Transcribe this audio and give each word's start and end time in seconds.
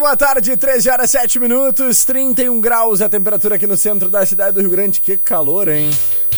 Muito 0.00 0.08
boa 0.08 0.16
tarde, 0.16 0.56
13 0.56 0.88
horas 0.88 1.10
7 1.10 1.38
minutos, 1.38 2.06
31 2.06 2.58
graus 2.58 3.02
a 3.02 3.08
temperatura 3.08 3.56
aqui 3.56 3.66
no 3.66 3.76
centro 3.76 4.08
da 4.08 4.24
cidade 4.24 4.54
do 4.54 4.62
Rio 4.62 4.70
Grande. 4.70 4.98
Que 4.98 5.14
calor, 5.14 5.68
hein? 5.68 5.90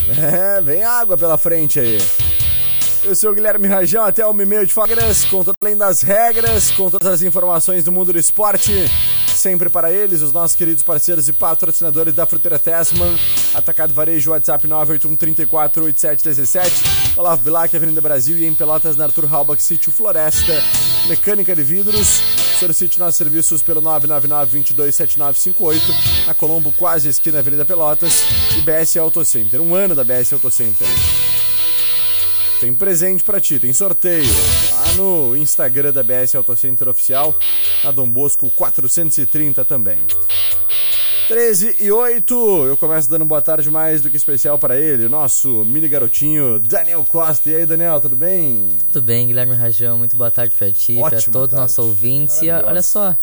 É, 0.09 0.61
vem 0.61 0.83
água 0.83 1.17
pela 1.17 1.39
frente 1.39 1.79
aí. 1.79 1.97
Eu 3.05 3.15
sou 3.15 3.31
o 3.31 3.35
Guilherme 3.35 3.69
Rajão, 3.69 4.05
até 4.05 4.27
o 4.27 4.33
meio 4.33 4.67
de 4.67 4.73
Fagras, 4.73 5.25
com 5.27 5.45
todo 5.45 5.55
além 5.63 5.77
das 5.77 6.03
regras, 6.03 6.73
com 6.73 6.91
todas 6.91 7.07
as 7.07 7.23
informações 7.23 7.85
do 7.85 7.93
mundo 7.93 8.13
do 8.13 8.19
esporte. 8.19 8.73
Sempre 9.33 9.71
para 9.71 9.93
eles, 9.93 10.23
os 10.23 10.33
nossos 10.33 10.57
queridos 10.57 10.83
parceiros 10.83 11.29
e 11.29 11.33
patrocinadores 11.33 12.15
da 12.15 12.27
Fruteira 12.27 12.59
Tessman, 12.59 13.17
Atacado 13.55 13.95
Varejo, 13.95 14.33
WhatsApp 14.33 14.67
981 14.67 15.15
34 15.17 15.85
8717, 15.85 17.17
Olavo 17.17 17.43
Bilac, 17.45 17.77
Avenida 17.77 18.01
Brasil 18.01 18.37
e 18.39 18.45
em 18.45 18.55
Pelotas, 18.55 18.97
na 18.97 19.05
Arthur 19.05 19.33
Halbach, 19.33 19.63
Sítio 19.63 19.93
Floresta, 19.93 20.53
Mecânica 21.09 21.55
de 21.55 21.63
Vidros, 21.63 22.42
Solicite 22.63 22.97
nossos 22.97 23.17
serviços 23.17 23.61
pelo 23.61 23.83
999-227958, 23.83 25.81
na 26.29 26.33
Colombo, 26.33 26.73
quase 26.79 27.09
esquina 27.09 27.41
Avenida 27.41 27.65
Pelotas, 27.65 28.23
e 28.57 28.61
BS 28.61 28.99
Auto 28.99 29.25
Center. 29.25 29.61
Um 29.61 29.75
ano 29.75 29.97
da 29.97 30.05
BS 30.05 30.35
Auto 30.35 30.49
Center. 30.49 30.87
Tem 32.61 32.73
presente 32.73 33.25
pra 33.25 33.41
ti, 33.41 33.59
tem 33.59 33.73
sorteio 33.73 34.33
lá 34.71 34.93
no 34.95 35.37
Instagram 35.37 35.93
da 35.93 36.05
BS 36.05 36.37
Auto 36.37 36.55
Center 36.55 36.89
Oficial, 36.89 37.35
na 37.83 37.91
Dom 37.91 38.09
Bosco 38.09 38.49
430 38.55 39.65
também. 39.65 39.99
13 41.33 41.77
e 41.81 41.91
8, 41.91 42.35
eu 42.67 42.77
começo 42.77 43.09
dando 43.09 43.25
boa 43.25 43.41
tarde 43.41 43.71
mais 43.71 44.03
do 44.03 44.11
que 44.11 44.19
especial 44.19 44.59
para 44.59 44.79
ele, 44.79 45.09
nosso 45.09 45.65
mini 45.65 45.89
garotinho 45.89 46.61
Daniel 46.61 47.07
Costa. 47.09 47.49
E 47.49 47.57
aí, 47.57 47.65
Daniel, 47.65 47.99
tudo 48.03 48.15
bem? 48.15 48.69
Tudo 48.93 49.03
bem, 49.03 49.29
Guilherme 49.29 49.55
Rajão, 49.55 49.97
muito 49.97 50.15
boa 50.15 50.31
tarde 50.31 50.55
pra 50.55 50.71
ti, 50.71 50.99
Ótima 50.99 51.33
todos 51.33 51.55
os 51.55 51.59
nossos 51.59 51.79
ouvintes. 51.79 52.43
E 52.43 52.51
olha 52.51 52.83
só, 52.83 53.17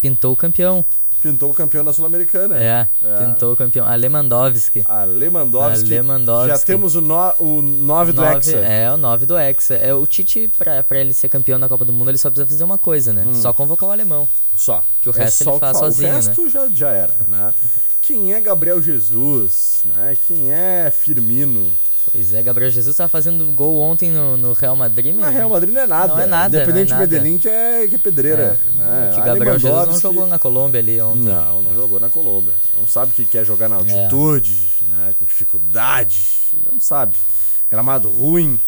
pintou 0.00 0.32
o 0.32 0.36
campeão. 0.36 0.82
Pintou 1.20 1.50
o 1.50 1.54
campeão 1.54 1.84
da 1.84 1.92
Sul-Americana. 1.92 2.56
É, 2.58 2.88
É. 3.02 3.24
pintou 3.26 3.52
o 3.52 3.56
campeão. 3.56 3.86
A 3.86 3.94
Lewandowski. 3.94 4.82
A 4.86 5.04
Lewandowski. 5.04 5.84
A 5.98 6.00
Lewandowski. 6.02 6.48
Já 6.48 6.58
temos 6.58 6.94
o 6.96 7.00
9 7.00 7.34
o 7.42 7.60
nove 7.60 8.12
do 8.12 8.22
Nove- 8.22 8.36
Hexa. 8.38 8.56
É, 8.58 8.90
o 8.90 8.96
9 8.96 9.26
do 9.26 9.36
Hexa. 9.36 9.74
É, 9.74 9.92
o 9.94 10.06
Tite, 10.06 10.50
pra, 10.56 10.82
pra 10.82 10.98
ele 10.98 11.12
ser 11.12 11.28
campeão 11.28 11.60
da 11.60 11.68
Copa 11.68 11.84
do 11.84 11.92
Mundo, 11.92 12.10
ele 12.10 12.18
só 12.18 12.30
precisa 12.30 12.46
fazer 12.46 12.64
uma 12.64 12.78
coisa, 12.78 13.12
né? 13.12 13.26
Só 13.34 13.52
convocar 13.52 13.88
o 13.88 13.92
alemão. 13.92 14.26
Só. 14.56 14.82
Que 15.02 15.10
o 15.10 15.14
É 15.14 15.24
resto 15.24 15.44
só 15.44 15.50
ele 15.52 15.60
faz 15.60 15.78
sozinho, 15.78 16.08
O 16.08 16.12
né? 16.12 16.16
resto 16.16 16.48
já, 16.48 16.66
já 16.68 16.88
era, 16.90 17.16
né? 17.28 17.52
Quem 18.02 18.32
é 18.32 18.40
Gabriel 18.40 18.80
Jesus, 18.80 19.80
né? 19.84 20.16
Quem 20.26 20.50
é 20.52 20.90
Firmino? 20.90 21.70
Pois 22.12 22.32
é, 22.34 22.42
Gabriel 22.42 22.70
Jesus 22.70 22.96
tava 22.96 23.08
fazendo 23.08 23.44
gol 23.52 23.78
ontem 23.80 24.10
no, 24.10 24.36
no 24.36 24.52
Real 24.52 24.74
Madrid, 24.74 25.14
Na 25.14 25.26
mas 25.26 25.34
Real 25.34 25.50
Madrid 25.50 25.72
não 25.74 25.82
é 25.82 25.86
nada. 25.86 26.12
Não 26.14 26.20
é 26.20 26.26
nada, 26.26 26.56
Independente 26.56 26.82
é 26.82 26.84
de 26.86 26.90
nada. 26.92 27.06
Medellín 27.06 27.38
que 27.38 27.48
é, 27.48 27.86
que 27.88 27.94
é 27.94 27.98
pedreira. 27.98 28.58
É, 28.68 28.72
né? 28.78 29.10
que 29.14 29.20
A 29.20 29.24
Gabriel 29.24 29.58
Jesus 29.58 29.86
não 29.88 30.00
jogou 30.00 30.26
na 30.26 30.38
Colômbia 30.38 30.80
ali 30.80 31.00
ontem. 31.00 31.24
Não, 31.24 31.62
não 31.62 31.74
jogou 31.74 32.00
na 32.00 32.08
Colômbia. 32.08 32.54
Não 32.76 32.86
sabe 32.86 33.12
o 33.12 33.14
que 33.14 33.24
quer 33.24 33.44
jogar 33.44 33.68
na 33.68 33.76
É. 33.76 33.78
altitude, 33.78 34.68
né? 34.88 35.14
Com 35.18 35.24
dificuldade. 35.24 36.26
Não 36.72 36.80
sabe. 36.80 37.14
Gramado 37.70 38.08
ruim. 38.08 38.60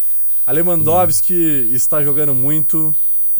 A 0.47 0.53
Lewandowski 0.53 1.35
está 1.73 2.03
jogando 2.03 2.35
muito. 2.35 2.95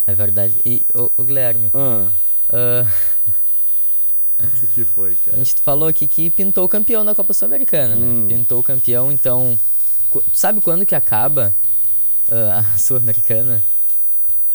É 0.05 0.13
verdade. 0.15 0.59
E, 0.65 0.85
o, 0.93 1.23
Guilherme, 1.23 1.69
Ah, 1.73 2.07
ah, 2.51 2.85
o 4.41 4.47
que, 4.59 4.67
que 4.67 4.83
foi, 4.85 5.13
A 5.21 5.25
cara? 5.31 5.37
gente 5.37 5.55
falou 5.63 5.87
aqui 5.87 6.07
que 6.07 6.29
pintou 6.29 6.65
o 6.65 6.69
campeão 6.69 7.05
da 7.05 7.15
Copa 7.15 7.33
Sul-Americana, 7.33 7.95
né? 7.95 8.05
Hum. 8.05 8.25
Pintou 8.27 8.59
o 8.59 8.63
campeão, 8.63 9.11
então. 9.11 9.57
Sabe 10.33 10.61
quando 10.61 10.85
que 10.85 10.95
acaba 10.95 11.53
ah, 12.29 12.59
a 12.73 12.77
Sul-Americana? 12.77 13.63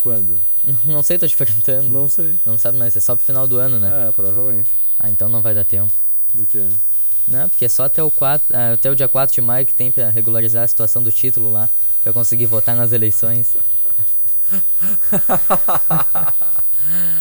Quando? 0.00 0.40
Não, 0.64 0.78
não 0.84 1.02
sei, 1.02 1.18
tô 1.18 1.26
te 1.26 1.36
perguntando. 1.36 1.84
Não. 1.84 2.02
Não 2.02 2.08
sei. 2.08 2.40
sabe, 2.58 2.78
mas 2.78 2.96
é 2.96 3.00
só 3.00 3.16
pro 3.16 3.24
final 3.24 3.46
do 3.46 3.58
ano, 3.58 3.78
né? 3.78 4.08
É, 4.08 4.12
provavelmente. 4.12 4.70
Ah, 4.98 5.10
então 5.10 5.28
não 5.28 5.42
vai 5.42 5.54
dar 5.54 5.64
tempo. 5.64 5.92
Do 6.34 6.46
que? 6.46 6.68
Não, 7.26 7.48
porque 7.48 7.64
é 7.64 7.68
só 7.68 7.84
até 7.84 8.02
o, 8.02 8.10
4, 8.10 8.56
ah, 8.56 8.72
até 8.72 8.90
o 8.90 8.94
dia 8.94 9.08
4 9.08 9.34
de 9.34 9.40
maio 9.40 9.66
que 9.66 9.74
tem 9.74 9.90
pra 9.90 10.08
regularizar 10.10 10.64
a 10.64 10.68
situação 10.68 11.02
do 11.02 11.12
título 11.12 11.50
lá, 11.50 11.68
pra 12.02 12.10
eu 12.10 12.14
conseguir 12.14 12.46
votar 12.46 12.76
nas 12.76 12.92
eleições. 12.92 13.56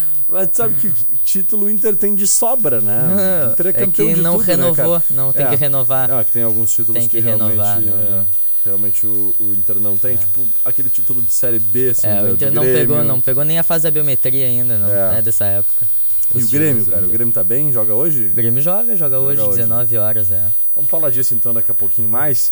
Mas 0.30 0.50
sabe 0.52 0.74
que 0.76 0.92
título 1.24 1.68
o 1.68 1.70
Inter 1.70 1.96
tem 1.96 2.14
de 2.14 2.28
sobra, 2.28 2.82
né? 2.82 3.02
O 3.50 3.52
Inter 3.54 3.68
é 3.68 3.74
campeão 3.74 4.08
que 4.10 4.14
de 4.16 4.22
não 4.22 4.34
tudo, 4.38 4.46
né, 4.48 4.54
renovou, 4.56 4.94
cara? 5.00 5.04
não 5.12 5.32
tem 5.34 5.46
É. 5.46 5.50
que 5.50 5.56
renovar. 5.56 6.08
Não, 6.10 6.20
é 6.20 6.24
que 6.24 6.32
tem 6.32 6.44
alguns 6.44 6.74
títulos 6.74 7.00
Tem 7.00 7.08
que 7.08 7.20
realmente, 7.20 7.50
renovar, 7.52 7.82
não, 7.82 7.94
é, 8.00 8.10
não. 8.12 8.26
realmente 8.66 9.06
o, 9.08 9.36
o 9.40 9.54
Inter 9.54 9.76
não 9.80 9.98
tem. 9.98 10.16
É. 10.16 10.18
Tipo, 10.18 10.46
aquele 10.66 10.90
título 10.90 11.22
de 11.22 11.32
Série 11.32 11.60
B, 11.60 11.90
assim, 11.92 12.08
É, 12.08 12.16
da- 12.22 12.24
o 12.24 12.34
Inter 12.34 12.52
não 12.52 12.62
pegou, 12.64 13.04
não 13.04 13.22
pegou 13.22 13.44
nem 13.46 13.58
a 13.58 13.64
fase 13.64 13.84
da 13.84 13.92
biometria 13.92 14.46
ainda, 14.48 14.78
não, 14.78 14.90
É. 14.90 15.12
né, 15.16 15.22
dessa 15.22 15.46
época. 15.46 15.88
E 16.36 16.44
o 16.44 16.50
Grêmio, 16.50 16.86
cara? 16.86 17.00
né? 17.02 17.08
O 17.08 17.10
Grêmio 17.10 17.34
tá 17.34 17.42
bem? 17.42 17.72
Joga 17.72 17.96
hoje? 17.96 18.28
O 18.28 18.34
Grêmio 18.36 18.62
joga, 18.62 18.98
joga 18.98 19.18
hoje, 19.18 19.40
hoje, 19.40 19.60
19 19.60 19.98
horas, 19.98 20.30
é. 20.30 20.52
Vamos 20.76 20.90
falar 20.90 21.10
disso 21.10 21.34
então 21.34 21.54
daqui 21.54 21.72
a 21.72 21.74
pouquinho 21.74 22.10
mais. 22.10 22.52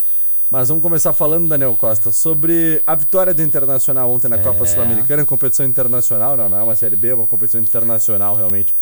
Mas 0.49 0.69
vamos 0.69 0.83
começar 0.83 1.11
falando, 1.11 1.47
Daniel 1.49 1.75
Costa, 1.75 2.11
sobre 2.11 2.81
a 2.85 2.95
vitória 2.95 3.33
do 3.33 3.41
Internacional 3.41 4.09
ontem 4.11 4.27
na 4.27 4.37
É. 4.37 4.41
Copa 4.43 4.65
Sul-Americana, 4.65 5.25
competição 5.25 5.65
internacional, 5.65 6.37
não, 6.37 6.47
não 6.47 6.57
é 6.59 6.63
uma 6.63 6.75
Série 6.75 6.95
B, 6.95 7.09
é 7.09 7.15
uma 7.15 7.27
competição 7.27 7.59
internacional 7.59 8.35
realmente 8.35 8.73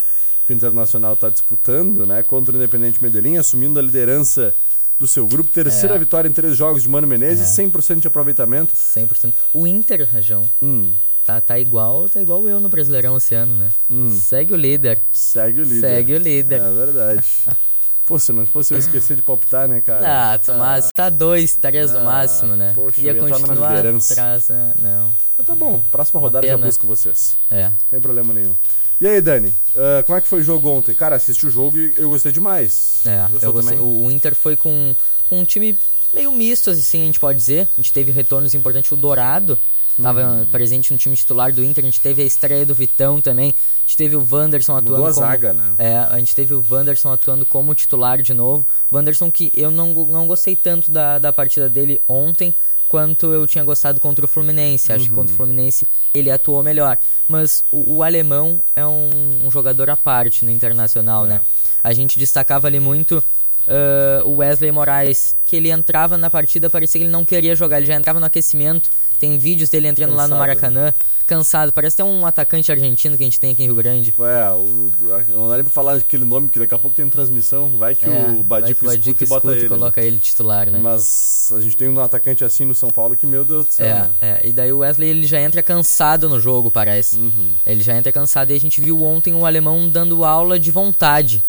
que 0.45 0.51
o 0.51 0.55
Internacional 0.55 1.13
está 1.13 1.29
disputando, 1.29 2.05
né, 2.05 2.21
contra 2.21 2.53
o 2.53 2.57
Independente 2.57 3.01
Medellín, 3.01 3.37
assumindo 3.37 3.79
a 3.79 3.81
liderança 3.81 4.53
do 4.99 5.07
seu 5.07 5.25
grupo, 5.25 5.49
terceira 5.49 5.95
É. 5.95 5.97
vitória 5.99 6.27
em 6.27 6.33
três 6.33 6.55
jogos 6.55 6.83
de 6.83 6.89
Mano 6.89 7.07
Menezes, 7.07 7.47
É. 7.49 7.51
100% 7.63 8.01
de 8.01 8.07
aproveitamento. 8.07 8.73
100%. 8.75 9.33
O 9.53 9.65
Inter, 9.65 10.07
Rajão, 10.11 10.47
Hum, 10.61 10.91
tá, 11.25 11.39
tá 11.39 11.57
igual 11.57 12.07
tá 12.09 12.21
igual 12.21 12.47
eu 12.47 12.59
no 12.59 12.67
Brasileirão 12.67 13.15
esse 13.17 13.33
ano, 13.33 13.55
né? 13.55 13.69
hum, 13.89 14.11
Segue 14.11 14.53
o 14.53 14.57
líder. 14.57 15.01
segue 15.11 15.61
o 15.61 15.63
líder. 15.63 15.79
Segue 15.79 16.13
o 16.13 16.17
líder. 16.19 16.61
É 16.61 16.71
verdade. 16.73 17.23
Pô, 18.05 18.19
se 18.19 18.33
não 18.33 18.45
fosse 18.45 18.73
eu 18.73 18.77
esquecer 18.77 19.15
de 19.15 19.21
palpitar, 19.21 19.67
né, 19.67 19.79
cara? 19.79 20.33
Ah, 20.33 20.37
tu, 20.37 20.53
mas 20.53 20.91
tá 20.91 21.09
dois, 21.09 21.55
três 21.55 21.91
no 21.91 21.99
Ah, 21.99 22.03
máximo, 22.03 22.55
né? 22.55 22.73
poxa, 22.75 22.99
Ia 22.99 23.11
eu 23.11 23.15
ia 23.15 23.21
tá 23.21 23.29
na 23.29 23.37
continuar 23.47 23.69
liderança. 23.69 24.13
atrás, 24.13 24.49
né? 24.49 24.73
Não. 24.79 25.13
Mas 25.37 25.47
Tá 25.47 25.55
bom, 25.55 25.81
próxima 25.89 26.19
rodada 26.19 26.45
já 26.45 26.55
pena. 26.55 26.67
busco 26.67 26.85
vocês. 26.85 27.37
É. 27.49 27.63
Não 27.65 27.73
tem 27.89 28.01
problema 28.01 28.33
nenhum. 28.33 28.53
E 28.99 29.07
aí, 29.07 29.21
Dani, 29.21 29.53
ah, 29.75 30.03
como 30.05 30.17
é 30.17 30.21
que 30.21 30.27
foi 30.27 30.41
o 30.41 30.43
jogo 30.43 30.69
ontem? 30.69 30.93
Cara, 30.93 31.15
assisti 31.15 31.45
o 31.47 31.49
jogo 31.49 31.77
e 31.77 31.93
eu 31.97 32.09
gostei 32.09 32.31
demais. 32.31 32.99
É, 33.05 33.21
Gostou 33.29 33.49
eu 33.49 33.53
gostei. 33.53 33.77
também? 33.77 33.91
O, 33.93 34.05
o 34.05 34.11
Inter 34.11 34.35
foi 34.35 34.55
com, 34.57 34.93
com 35.29 35.39
um 35.39 35.45
time 35.45 35.79
meio 36.13 36.31
misto, 36.31 36.69
assim, 36.69 37.01
a 37.03 37.05
gente 37.05 37.19
pode 37.21 37.37
dizer. 37.39 37.67
A 37.73 37.75
gente 37.77 37.91
teve 37.93 38.11
retornos 38.11 38.53
importantes. 38.53 38.91
O 38.91 38.95
Dourado 38.97 39.57
tava 40.01 40.21
Uhum. 40.23 40.45
presente 40.45 40.91
no 40.91 40.97
time 40.99 41.15
titular 41.15 41.51
do 41.53 41.63
Inter. 41.63 41.83
A 41.83 41.87
gente 41.87 41.99
teve 41.99 42.21
a 42.21 42.25
estreia 42.25 42.65
do 42.65 42.73
Vitão 42.73 43.21
também. 43.21 43.49
A 43.49 43.81
gente 43.87 43.97
teve 43.97 44.15
o 44.15 44.27
Wanderson 44.29 44.73
atuando 44.77 44.91
Mudou 45.03 45.07
a 45.07 45.13
como... 45.13 45.25
zaga, 45.27 45.53
né? 45.53 45.73
É, 45.77 45.97
a 45.97 46.17
gente 46.19 46.35
teve 46.35 46.53
o 46.53 46.65
Wanderson 46.69 47.11
atuando 47.11 47.45
como 47.45 47.73
titular 47.75 48.21
de 48.21 48.33
novo. 48.33 48.65
Wanderson 48.91 49.29
que 49.31 49.51
eu 49.55 49.69
não, 49.69 49.93
não 49.93 50.25
gostei 50.27 50.55
tanto 50.55 50.91
da, 50.91 51.19
da 51.19 51.31
partida 51.33 51.67
dele 51.69 52.01
ontem 52.07 52.55
quanto 52.87 53.33
eu 53.33 53.47
tinha 53.47 53.63
gostado 53.63 53.99
contra 53.99 54.23
o 54.23 54.27
Fluminense. 54.27 54.91
Acho 54.93 55.05
que 55.05 55.09
Uhum. 55.11 55.15
contra 55.17 55.33
o 55.33 55.37
Fluminense 55.37 55.87
ele 56.13 56.29
atuou 56.31 56.61
melhor. 56.63 56.97
Mas 57.27 57.63
o, 57.71 57.95
o 57.97 58.03
alemão 58.03 58.61
é 58.75 58.85
um, 58.85 59.45
um 59.45 59.51
jogador 59.51 59.89
à 59.89 59.97
parte 59.97 60.45
no 60.45 60.51
Internacional, 60.51 61.25
É. 61.25 61.29
né? 61.29 61.41
A 61.83 61.91
gente 61.91 62.17
destacava 62.17 62.67
ali 62.67 62.79
muito 62.79 63.21
uh, 63.67 64.27
o 64.27 64.37
Wesley 64.37 64.71
Moraes, 64.71 65.35
que 65.45 65.55
ele 65.55 65.69
entrava 65.69 66.17
na 66.17 66.29
partida, 66.29 66.69
parecia 66.69 66.99
que 66.99 67.05
ele 67.05 67.11
não 67.11 67.25
queria 67.25 67.55
jogar, 67.55 67.77
ele 67.77 67.85
já 67.85 67.95
entrava 67.95 68.19
no 68.19 68.25
aquecimento. 68.25 68.89
Tem 69.19 69.37
vídeos 69.37 69.69
dele 69.69 69.87
entrando 69.87 70.09
cansado. 70.09 70.29
lá 70.29 70.35
no 70.35 70.39
Maracanã, 70.39 70.93
cansado. 71.25 71.71
Parece 71.71 72.01
até 72.01 72.03
um 72.03 72.25
atacante 72.25 72.71
argentino 72.71 73.15
que 73.15 73.23
a 73.23 73.25
gente 73.25 73.39
tem 73.39 73.51
aqui 73.51 73.63
em 73.63 73.67
Rio 73.67 73.75
Grande. 73.75 74.13
É, 74.19 74.51
o, 74.51 74.91
não 75.29 75.47
dá 75.47 75.55
nem 75.55 75.63
pra 75.63 75.71
falar 75.71 75.95
aquele 75.95 76.25
nome, 76.25 76.49
que 76.49 76.59
daqui 76.59 76.73
a 76.73 76.77
pouco 76.77 76.95
tem 76.95 77.09
transmissão. 77.09 77.77
Vai 77.77 77.95
que 77.95 78.05
é, 78.05 78.35
o 78.37 78.43
Badico 78.43 78.85
escuta 78.85 79.23
e 79.23 79.27
bota 79.27 79.51
ele. 79.51 79.69
coloca 79.69 80.01
ele 80.01 80.17
titular, 80.17 80.69
né? 80.69 80.79
Mas 80.81 81.53
a 81.55 81.61
gente 81.61 81.77
tem 81.77 81.87
um 81.87 81.99
atacante 82.01 82.43
assim 82.43 82.65
no 82.65 82.75
São 82.75 82.91
Paulo 82.91 83.15
que, 83.15 83.25
meu 83.25 83.45
Deus 83.45 83.65
do 83.67 83.73
céu. 83.73 83.87
É, 83.87 83.93
né? 83.93 84.11
é. 84.21 84.41
e 84.47 84.51
daí 84.51 84.73
o 84.73 84.79
Wesley 84.79 85.09
ele 85.09 85.25
já 85.25 85.39
entra 85.39 85.63
cansado 85.63 86.27
no 86.27 86.39
jogo, 86.39 86.69
parece. 86.69 87.17
Uhum. 87.17 87.53
Ele 87.65 87.81
já 87.81 87.95
entra 87.95 88.11
cansado 88.11 88.51
e 88.51 88.55
a 88.55 88.59
gente 88.59 88.81
viu 88.81 89.01
ontem 89.03 89.33
o 89.33 89.45
alemão 89.45 89.87
dando 89.87 90.25
aula 90.25 90.59
de 90.59 90.69
vontade. 90.69 91.41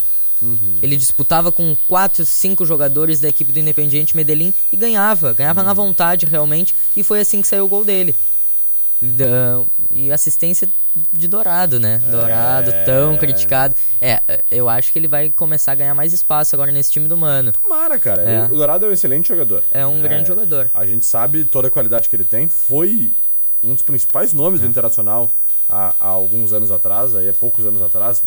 Uhum. 0.44 0.78
Ele 0.82 0.96
disputava 0.96 1.50
com 1.50 1.74
4, 1.88 2.24
5 2.24 2.64
jogadores 2.66 3.20
da 3.20 3.28
equipe 3.28 3.52
do 3.52 3.58
Independiente 3.58 4.14
Medellín 4.14 4.52
e 4.70 4.76
ganhava. 4.76 5.32
Ganhava 5.32 5.60
uhum. 5.60 5.66
na 5.66 5.72
vontade, 5.72 6.26
realmente. 6.26 6.74
E 6.96 7.02
foi 7.02 7.20
assim 7.20 7.40
que 7.40 7.48
saiu 7.48 7.64
o 7.64 7.68
gol 7.68 7.84
dele. 7.84 8.14
E 9.90 10.12
assistência 10.12 10.68
de 11.12 11.26
Dourado, 11.26 11.80
né? 11.80 12.00
É... 12.06 12.10
Dourado, 12.10 12.70
tão 12.84 13.16
criticado. 13.16 13.74
É, 14.00 14.42
eu 14.50 14.68
acho 14.68 14.92
que 14.92 14.98
ele 14.98 15.08
vai 15.08 15.28
começar 15.30 15.72
a 15.72 15.74
ganhar 15.74 15.94
mais 15.94 16.12
espaço 16.12 16.54
agora 16.54 16.70
nesse 16.70 16.92
time 16.92 17.08
do 17.08 17.16
Mano. 17.16 17.52
Tomara, 17.52 17.98
cara. 17.98 18.22
É. 18.22 18.44
O 18.44 18.56
Dourado 18.56 18.86
é 18.86 18.88
um 18.88 18.92
excelente 18.92 19.28
jogador. 19.28 19.64
É 19.70 19.84
um 19.84 19.98
é. 19.98 20.02
grande 20.02 20.28
jogador. 20.28 20.70
A 20.72 20.86
gente 20.86 21.04
sabe 21.04 21.44
toda 21.44 21.68
a 21.68 21.70
qualidade 21.70 22.08
que 22.08 22.16
ele 22.16 22.24
tem. 22.24 22.48
Foi 22.48 23.12
um 23.62 23.74
dos 23.74 23.82
principais 23.82 24.32
nomes 24.32 24.60
do 24.60 24.66
é. 24.66 24.70
Internacional 24.70 25.30
há, 25.68 25.94
há, 25.98 26.06
alguns 26.06 26.52
anos 26.52 26.70
atrás, 26.70 27.14
aí 27.14 27.26
é 27.26 27.32
poucos 27.32 27.66
anos 27.66 27.82
atrás, 27.82 28.22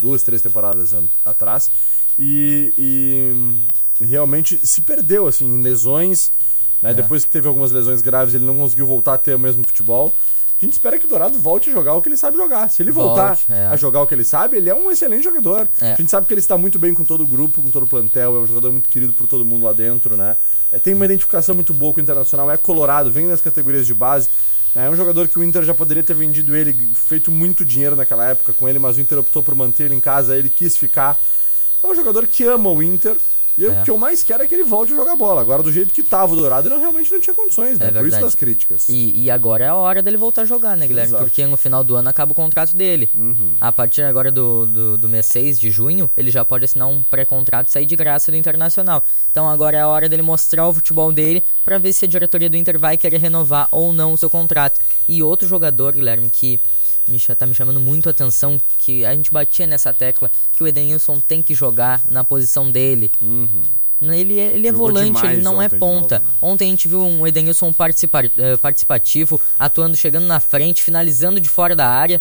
duas, 0.00 0.22
três 0.22 0.42
temporadas 0.42 0.94
atrás, 1.24 1.70
e, 2.18 2.72
e, 2.76 4.04
realmente 4.04 4.66
se 4.66 4.82
perdeu 4.82 5.26
assim 5.26 5.46
em 5.46 5.62
lesões. 5.62 6.32
Né? 6.80 6.90
É. 6.90 6.94
Depois 6.94 7.24
que 7.24 7.30
teve 7.30 7.48
algumas 7.48 7.72
lesões 7.72 8.02
graves, 8.02 8.34
ele 8.34 8.44
não 8.44 8.56
conseguiu 8.56 8.86
voltar 8.86 9.14
a 9.14 9.18
ter 9.18 9.34
o 9.34 9.38
mesmo 9.38 9.64
futebol. 9.64 10.12
A 10.62 10.64
gente 10.64 10.74
espera 10.74 10.96
que 10.96 11.06
o 11.06 11.08
Dourado 11.08 11.36
volte 11.36 11.70
a 11.70 11.72
jogar 11.72 11.94
o 11.94 12.00
que 12.00 12.08
ele 12.08 12.16
sabe 12.16 12.36
jogar. 12.36 12.70
Se 12.70 12.80
ele 12.80 12.92
voltar 12.92 13.34
volte, 13.34 13.46
é. 13.52 13.66
a 13.66 13.76
jogar 13.76 14.00
o 14.00 14.06
que 14.06 14.14
ele 14.14 14.22
sabe, 14.22 14.58
ele 14.58 14.70
é 14.70 14.74
um 14.74 14.92
excelente 14.92 15.24
jogador. 15.24 15.68
É. 15.80 15.94
A 15.94 15.96
gente 15.96 16.08
sabe 16.08 16.24
que 16.24 16.32
ele 16.32 16.40
está 16.40 16.56
muito 16.56 16.78
bem 16.78 16.94
com 16.94 17.04
todo 17.04 17.24
o 17.24 17.26
grupo, 17.26 17.60
com 17.60 17.68
todo 17.68 17.82
o 17.82 17.86
plantel, 17.86 18.36
é 18.36 18.38
um 18.38 18.46
jogador 18.46 18.70
muito 18.70 18.88
querido 18.88 19.12
por 19.12 19.26
todo 19.26 19.44
mundo 19.44 19.64
lá 19.64 19.72
dentro, 19.72 20.16
né? 20.16 20.36
É, 20.70 20.78
tem 20.78 20.94
uma 20.94 21.04
identificação 21.04 21.52
muito 21.52 21.74
boa 21.74 21.92
com 21.92 21.98
o 21.98 22.02
Internacional, 22.02 22.48
é 22.48 22.56
colorado, 22.56 23.10
vem 23.10 23.26
das 23.26 23.40
categorias 23.40 23.88
de 23.88 23.92
base. 23.92 24.28
É 24.74 24.88
um 24.88 24.96
jogador 24.96 25.28
que 25.28 25.38
o 25.38 25.44
Inter 25.44 25.62
já 25.64 25.74
poderia 25.74 26.02
ter 26.02 26.14
vendido 26.14 26.56
ele, 26.56 26.72
feito 26.94 27.30
muito 27.30 27.62
dinheiro 27.62 27.94
naquela 27.94 28.30
época 28.30 28.54
com 28.54 28.66
ele, 28.66 28.78
mas 28.78 28.96
o 28.96 29.00
Inter 29.00 29.18
optou 29.18 29.42
por 29.42 29.54
manter 29.54 29.84
ele 29.84 29.94
em 29.94 30.00
casa, 30.00 30.36
ele 30.36 30.48
quis 30.48 30.78
ficar. 30.78 31.20
É 31.82 31.86
um 31.86 31.94
jogador 31.94 32.26
que 32.26 32.44
ama 32.44 32.70
o 32.70 32.82
Inter. 32.82 33.18
E 33.56 33.64
é. 33.64 33.68
o 33.68 33.84
que 33.84 33.90
eu 33.90 33.98
mais 33.98 34.22
quero 34.22 34.42
é 34.42 34.46
que 34.46 34.54
ele 34.54 34.64
volte 34.64 34.92
a 34.92 34.96
jogar 34.96 35.16
bola. 35.16 35.40
Agora, 35.40 35.62
do 35.62 35.72
jeito 35.72 35.92
que 35.92 36.02
tava 36.02 36.32
o 36.32 36.36
Dourado, 36.36 36.68
ele 36.68 36.78
realmente 36.78 37.12
não 37.12 37.20
tinha 37.20 37.34
condições, 37.34 37.78
né? 37.78 37.88
É 37.88 37.90
Por 37.90 38.06
isso 38.06 38.20
das 38.20 38.34
críticas. 38.34 38.88
E, 38.88 39.24
e, 39.24 39.30
agora 39.30 39.64
é 39.64 39.68
a 39.68 39.74
hora 39.74 40.02
dele 40.02 40.16
voltar 40.16 40.42
a 40.42 40.44
jogar, 40.44 40.76
né, 40.76 40.86
Guilherme? 40.86 41.10
Exato. 41.10 41.24
Porque 41.24 41.46
no 41.46 41.56
final 41.56 41.84
do 41.84 41.94
ano 41.94 42.08
acaba 42.08 42.32
o 42.32 42.34
contrato 42.34 42.76
dele. 42.76 43.10
Uhum. 43.14 43.56
A 43.60 43.70
partir 43.70 44.02
agora 44.02 44.30
do, 44.30 44.66
do, 44.66 44.98
do, 44.98 45.08
mês 45.08 45.26
6 45.26 45.58
de 45.58 45.70
junho, 45.70 46.10
ele 46.16 46.30
já 46.30 46.44
pode 46.44 46.64
assinar 46.64 46.88
um 46.88 47.02
pré-contrato 47.02 47.68
e 47.68 47.72
sair 47.72 47.86
de 47.86 47.96
graça 47.96 48.30
do 48.30 48.36
Internacional. 48.36 49.04
Então 49.30 49.48
agora 49.48 49.76
é 49.76 49.80
a 49.80 49.88
hora 49.88 50.08
dele 50.08 50.22
mostrar 50.22 50.66
o 50.66 50.72
futebol 50.72 51.12
dele 51.12 51.42
para 51.64 51.78
ver 51.78 51.92
se 51.92 52.04
a 52.04 52.08
diretoria 52.08 52.48
do 52.48 52.56
Inter 52.56 52.78
vai 52.78 52.96
querer 52.96 53.18
renovar 53.18 53.68
ou 53.70 53.92
não 53.92 54.12
o 54.12 54.18
seu 54.18 54.30
contrato. 54.30 54.80
E 55.08 55.22
outro 55.22 55.46
jogador, 55.46 55.92
Guilherme, 55.92 56.30
que 56.30 56.60
me, 57.06 57.18
tá 57.18 57.46
me 57.46 57.54
chamando 57.54 57.80
muito 57.80 58.08
a 58.08 58.10
atenção 58.10 58.60
que 58.78 59.04
a 59.04 59.14
gente 59.14 59.30
batia 59.30 59.66
nessa 59.66 59.92
tecla 59.92 60.30
que 60.56 60.62
o 60.62 60.66
Edenilson 60.66 61.20
tem 61.20 61.42
que 61.42 61.54
jogar 61.54 62.02
na 62.08 62.24
posição 62.24 62.70
dele. 62.70 63.10
Uhum. 63.20 63.62
Ele, 64.02 64.40
é, 64.40 64.46
ele 64.54 64.66
é 64.66 64.72
volante, 64.72 65.24
ele 65.24 65.42
não 65.42 65.62
é 65.62 65.68
ponta. 65.68 66.18
Novo, 66.18 66.30
né? 66.30 66.36
Ontem 66.42 66.66
a 66.66 66.70
gente 66.70 66.88
viu 66.88 67.00
um 67.00 67.24
Edenilson 67.24 67.72
participa 67.72 68.24
eh, 68.36 68.56
participativo, 68.56 69.40
atuando, 69.56 69.96
chegando 69.96 70.26
na 70.26 70.40
frente, 70.40 70.82
finalizando 70.82 71.40
de 71.40 71.48
fora 71.48 71.76
da 71.76 71.88
área. 71.88 72.20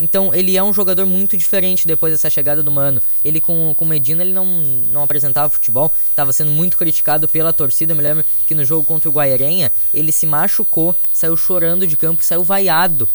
Então 0.00 0.34
ele 0.34 0.56
é 0.56 0.62
um 0.62 0.72
jogador 0.72 1.04
muito 1.06 1.36
diferente 1.36 1.86
depois 1.86 2.12
dessa 2.12 2.30
chegada 2.30 2.62
do 2.62 2.70
Mano. 2.70 3.00
Ele 3.24 3.40
com 3.40 3.76
o 3.78 3.84
Medina 3.84 4.22
ele 4.22 4.32
não, 4.32 4.46
não 4.90 5.02
apresentava 5.02 5.50
futebol, 5.50 5.92
estava 6.08 6.32
sendo 6.32 6.50
muito 6.50 6.78
criticado 6.78 7.28
pela 7.28 7.52
torcida. 7.52 7.92
Eu 7.92 7.96
me 7.96 8.02
lembro 8.02 8.24
que 8.46 8.54
no 8.54 8.64
jogo 8.64 8.84
contra 8.84 9.08
o 9.08 9.12
Guaiarenha 9.12 9.70
ele 9.92 10.10
se 10.10 10.26
machucou, 10.26 10.96
saiu 11.12 11.36
chorando 11.36 11.86
de 11.86 11.96
campo, 11.96 12.24
saiu 12.24 12.42
vaiado. 12.42 13.08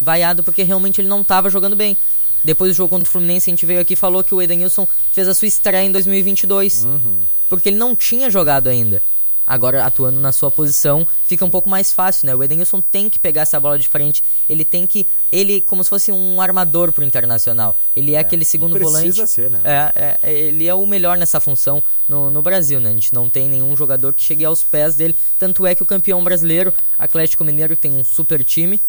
Vaiado 0.00 0.42
porque 0.42 0.62
realmente 0.62 1.00
ele 1.00 1.08
não 1.08 1.22
estava 1.22 1.50
jogando 1.50 1.76
bem. 1.76 1.96
Depois 2.44 2.72
do 2.72 2.76
jogo 2.76 2.90
contra 2.90 3.08
o 3.08 3.10
Fluminense, 3.10 3.48
a 3.48 3.52
gente 3.52 3.64
veio 3.64 3.80
aqui 3.80 3.94
e 3.94 3.96
falou 3.96 4.22
que 4.22 4.34
o 4.34 4.42
Edenilson 4.42 4.86
fez 5.12 5.26
a 5.26 5.34
sua 5.34 5.48
estreia 5.48 5.86
em 5.86 5.90
2022. 5.90 6.84
Uhum. 6.84 7.22
Porque 7.48 7.70
ele 7.70 7.78
não 7.78 7.96
tinha 7.96 8.28
jogado 8.28 8.68
ainda. 8.68 9.02
Agora, 9.46 9.84
atuando 9.84 10.18
na 10.20 10.32
sua 10.32 10.50
posição, 10.50 11.06
fica 11.26 11.44
um 11.44 11.50
pouco 11.50 11.68
mais 11.68 11.92
fácil, 11.92 12.26
né? 12.26 12.34
O 12.34 12.42
Edenilson 12.42 12.80
tem 12.80 13.10
que 13.10 13.18
pegar 13.18 13.42
essa 13.42 13.60
bola 13.60 13.78
de 13.78 13.86
frente. 13.86 14.22
Ele 14.48 14.64
tem 14.64 14.86
que. 14.86 15.06
Ele, 15.30 15.60
como 15.60 15.84
se 15.84 15.90
fosse 15.90 16.10
um 16.10 16.40
armador 16.40 16.92
pro 16.92 17.04
Internacional. 17.04 17.76
Ele 17.94 18.12
é, 18.12 18.16
é 18.16 18.18
aquele 18.20 18.44
segundo 18.44 18.78
volante. 18.78 19.26
Ser, 19.26 19.50
né? 19.50 19.60
É, 19.64 20.18
é, 20.22 20.32
ele 20.32 20.66
é 20.66 20.74
o 20.74 20.86
melhor 20.86 21.18
nessa 21.18 21.40
função 21.40 21.82
no, 22.08 22.30
no 22.30 22.40
Brasil, 22.40 22.80
né? 22.80 22.90
A 22.90 22.94
gente 22.94 23.12
não 23.12 23.28
tem 23.28 23.48
nenhum 23.48 23.76
jogador 23.76 24.14
que 24.14 24.22
chegue 24.22 24.44
aos 24.44 24.64
pés 24.64 24.94
dele. 24.94 25.16
Tanto 25.38 25.66
é 25.66 25.74
que 25.74 25.82
o 25.82 25.86
campeão 25.86 26.24
brasileiro, 26.24 26.72
Atlético 26.98 27.44
Mineiro, 27.44 27.76
tem 27.76 27.92
um 27.92 28.02
super 28.04 28.42
time, 28.42 28.80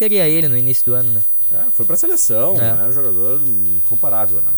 queria 0.00 0.26
ele 0.26 0.48
no 0.48 0.56
início 0.56 0.86
do 0.86 0.94
ano, 0.94 1.10
né? 1.12 1.22
É, 1.52 1.70
foi 1.70 1.84
pra 1.84 1.94
seleção, 1.94 2.56
é. 2.56 2.60
né? 2.60 2.86
Um 2.88 2.92
jogador 2.92 3.40
incomparável, 3.76 4.40
né? 4.40 4.52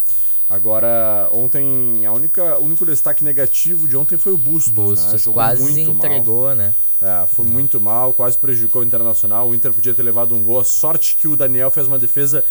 Agora, 0.49 1.29
ontem, 1.33 2.05
a 2.05 2.13
única, 2.13 2.59
o 2.59 2.65
único 2.65 2.85
destaque 2.85 3.25
negativo 3.25 3.89
de 3.89 3.97
ontem 3.97 4.19
foi 4.19 4.33
o 4.33 4.39
Bustos, 4.39 4.73
né? 4.75 4.83
Bustos 4.83 5.27
né? 5.27 5.33
quase 5.33 5.81
entregou, 5.81 6.47
mal. 6.47 6.55
né? 6.55 6.75
É, 7.01 7.27
foi 7.27 7.47
muito 7.47 7.81
mal, 7.81 8.13
quase 8.13 8.39
prejudicou 8.39 8.83
o 8.83 8.85
Internacional. 8.85 9.49
O 9.49 9.55
Inter 9.55 9.73
podia 9.73 9.95
ter 9.95 10.03
levado 10.03 10.35
um 10.35 10.43
gol. 10.43 10.61
A 10.61 10.65
sorte 10.65 11.17
que 11.17 11.27
o 11.27 11.35
Daniel 11.35 11.71
fez 11.71 11.89
uma 11.89 11.99
defesa 11.99 12.45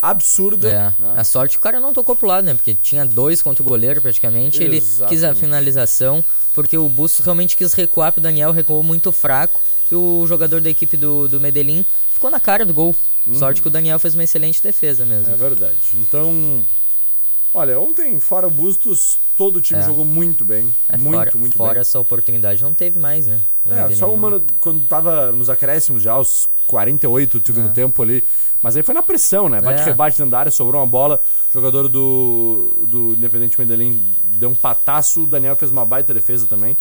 absurda. 0.00 0.68
É. 0.68 1.02
Né? 1.02 1.14
A 1.16 1.24
sorte 1.24 1.52
que 1.52 1.58
o 1.58 1.62
cara 1.62 1.80
não 1.80 1.92
tocou 1.92 2.14
pro 2.14 2.28
lado, 2.28 2.44
né? 2.44 2.54
Porque 2.54 2.74
tinha 2.74 3.04
dois 3.04 3.42
contra 3.42 3.62
o 3.62 3.66
goleiro 3.66 4.00
praticamente. 4.00 4.62
Exatamente. 4.62 5.00
Ele 5.00 5.08
quis 5.08 5.24
a 5.24 5.34
finalização, 5.34 6.22
porque 6.54 6.76
o 6.78 6.88
Bustos 6.88 7.24
realmente 7.24 7.56
quis 7.56 7.72
recuar 7.72 8.12
pro 8.12 8.20
Daniel, 8.20 8.52
recuou 8.52 8.82
muito 8.82 9.10
fraco. 9.10 9.60
E 9.90 9.94
o 9.94 10.26
jogador 10.26 10.60
da 10.60 10.68
equipe 10.68 10.96
do, 10.96 11.26
do 11.26 11.40
Medellín 11.40 11.86
ficou 12.16 12.30
na 12.30 12.40
cara 12.40 12.64
do 12.64 12.74
gol. 12.74 12.94
Uhum. 13.26 13.34
Sorte 13.34 13.60
que 13.62 13.68
o 13.68 13.70
Daniel 13.70 13.98
fez 13.98 14.14
uma 14.14 14.24
excelente 14.24 14.62
defesa 14.62 15.04
mesmo. 15.04 15.32
É 15.32 15.36
verdade. 15.36 15.78
Então, 15.94 16.62
olha, 17.52 17.78
ontem, 17.78 18.18
fora 18.20 18.48
Bustos, 18.48 19.18
todo 19.36 19.56
o 19.56 19.60
time 19.60 19.80
é. 19.80 19.82
jogou 19.82 20.04
muito 20.04 20.44
bem. 20.44 20.74
É, 20.88 20.96
muito, 20.96 21.16
fora, 21.16 21.30
muito 21.34 21.56
fora 21.56 21.74
bem. 21.74 21.80
essa 21.80 22.00
oportunidade 22.00 22.62
não 22.62 22.72
teve 22.72 22.98
mais, 22.98 23.26
né? 23.26 23.42
O 23.64 23.72
é, 23.72 23.90
só 23.92 24.12
o 24.12 24.16
Mano, 24.16 24.44
quando 24.60 24.86
tava 24.86 25.32
nos 25.32 25.50
acréscimos 25.50 26.02
já, 26.02 26.18
os 26.18 26.48
48 26.66 27.40
do 27.40 27.46
segundo 27.46 27.68
é. 27.68 27.72
tempo 27.72 28.02
ali. 28.02 28.24
Mas 28.62 28.76
aí 28.76 28.82
foi 28.82 28.94
na 28.94 29.02
pressão, 29.02 29.48
né? 29.48 29.60
Bate-rebate 29.60 30.16
é. 30.16 30.18
dentro 30.18 30.30
da 30.30 30.38
área, 30.38 30.50
sobrou 30.50 30.80
uma 30.80 30.86
bola. 30.86 31.20
O 31.50 31.52
jogador 31.52 31.88
do, 31.88 32.86
do 32.88 33.14
Independente 33.14 33.58
Medellín 33.60 34.06
deu 34.24 34.50
um 34.50 34.54
pataço. 34.54 35.24
O 35.24 35.26
Daniel 35.26 35.56
fez 35.56 35.70
uma 35.70 35.84
baita 35.84 36.14
defesa 36.14 36.46
também. 36.46 36.76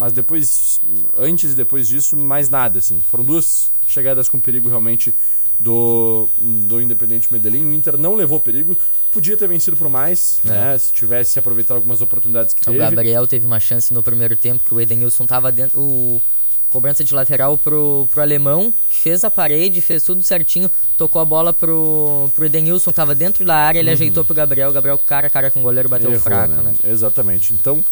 Mas 0.00 0.14
depois, 0.14 0.80
antes 1.14 1.52
e 1.52 1.54
depois 1.54 1.86
disso, 1.86 2.16
mais 2.16 2.48
nada, 2.48 2.78
assim. 2.78 3.02
Foram 3.02 3.22
duas 3.22 3.70
chegadas 3.86 4.30
com 4.30 4.40
perigo 4.40 4.66
realmente 4.66 5.14
do, 5.58 6.26
do 6.38 6.80
Independente 6.80 7.30
Medellín. 7.30 7.66
O 7.66 7.74
Inter 7.74 7.98
não 7.98 8.14
levou 8.14 8.40
perigo, 8.40 8.74
podia 9.12 9.36
ter 9.36 9.46
vencido 9.46 9.76
por 9.76 9.90
mais, 9.90 10.40
é. 10.46 10.48
né? 10.48 10.78
Se 10.78 10.90
tivesse 10.90 11.38
aproveitado 11.38 11.76
algumas 11.76 12.00
oportunidades 12.00 12.54
que 12.54 12.62
o 12.62 12.64
teve. 12.64 12.78
O 12.78 12.80
Gabriel 12.80 13.26
teve 13.26 13.44
uma 13.44 13.60
chance 13.60 13.92
no 13.92 14.02
primeiro 14.02 14.34
tempo 14.38 14.64
que 14.64 14.72
o 14.72 14.80
Edenilson 14.80 15.26
tava 15.26 15.52
dentro. 15.52 15.78
O 15.78 16.22
cobrança 16.70 17.04
de 17.04 17.12
lateral 17.12 17.58
pro, 17.58 18.08
pro 18.10 18.22
alemão, 18.22 18.72
que 18.88 18.96
fez 18.96 19.22
a 19.22 19.30
parede, 19.30 19.82
fez 19.82 20.02
tudo 20.02 20.22
certinho, 20.22 20.70
tocou 20.96 21.20
a 21.20 21.26
bola 21.26 21.52
pro, 21.52 22.30
pro 22.34 22.46
Edenilson, 22.46 22.90
tava 22.90 23.14
dentro 23.14 23.44
da 23.44 23.56
área, 23.56 23.80
ele 23.80 23.90
uhum. 23.90 23.94
ajeitou 23.94 24.24
pro 24.24 24.34
Gabriel, 24.34 24.70
o 24.70 24.72
Gabriel 24.72 24.96
cara 24.96 25.26
a 25.26 25.30
cara 25.30 25.50
com 25.50 25.60
o 25.60 25.62
goleiro 25.62 25.90
bateu 25.90 26.08
Errou, 26.08 26.22
fraco, 26.22 26.54
né? 26.54 26.62
né? 26.62 26.90
Exatamente. 26.90 27.52
Então, 27.52 27.84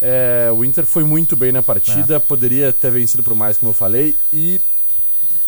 é, 0.00 0.50
o 0.52 0.64
Inter 0.64 0.86
foi 0.86 1.04
muito 1.04 1.36
bem 1.36 1.52
na 1.52 1.62
partida, 1.62 2.16
é. 2.16 2.18
poderia 2.18 2.72
ter 2.72 2.90
vencido 2.90 3.22
por 3.22 3.34
mais, 3.34 3.58
como 3.58 3.70
eu 3.70 3.74
falei, 3.74 4.16
e 4.32 4.60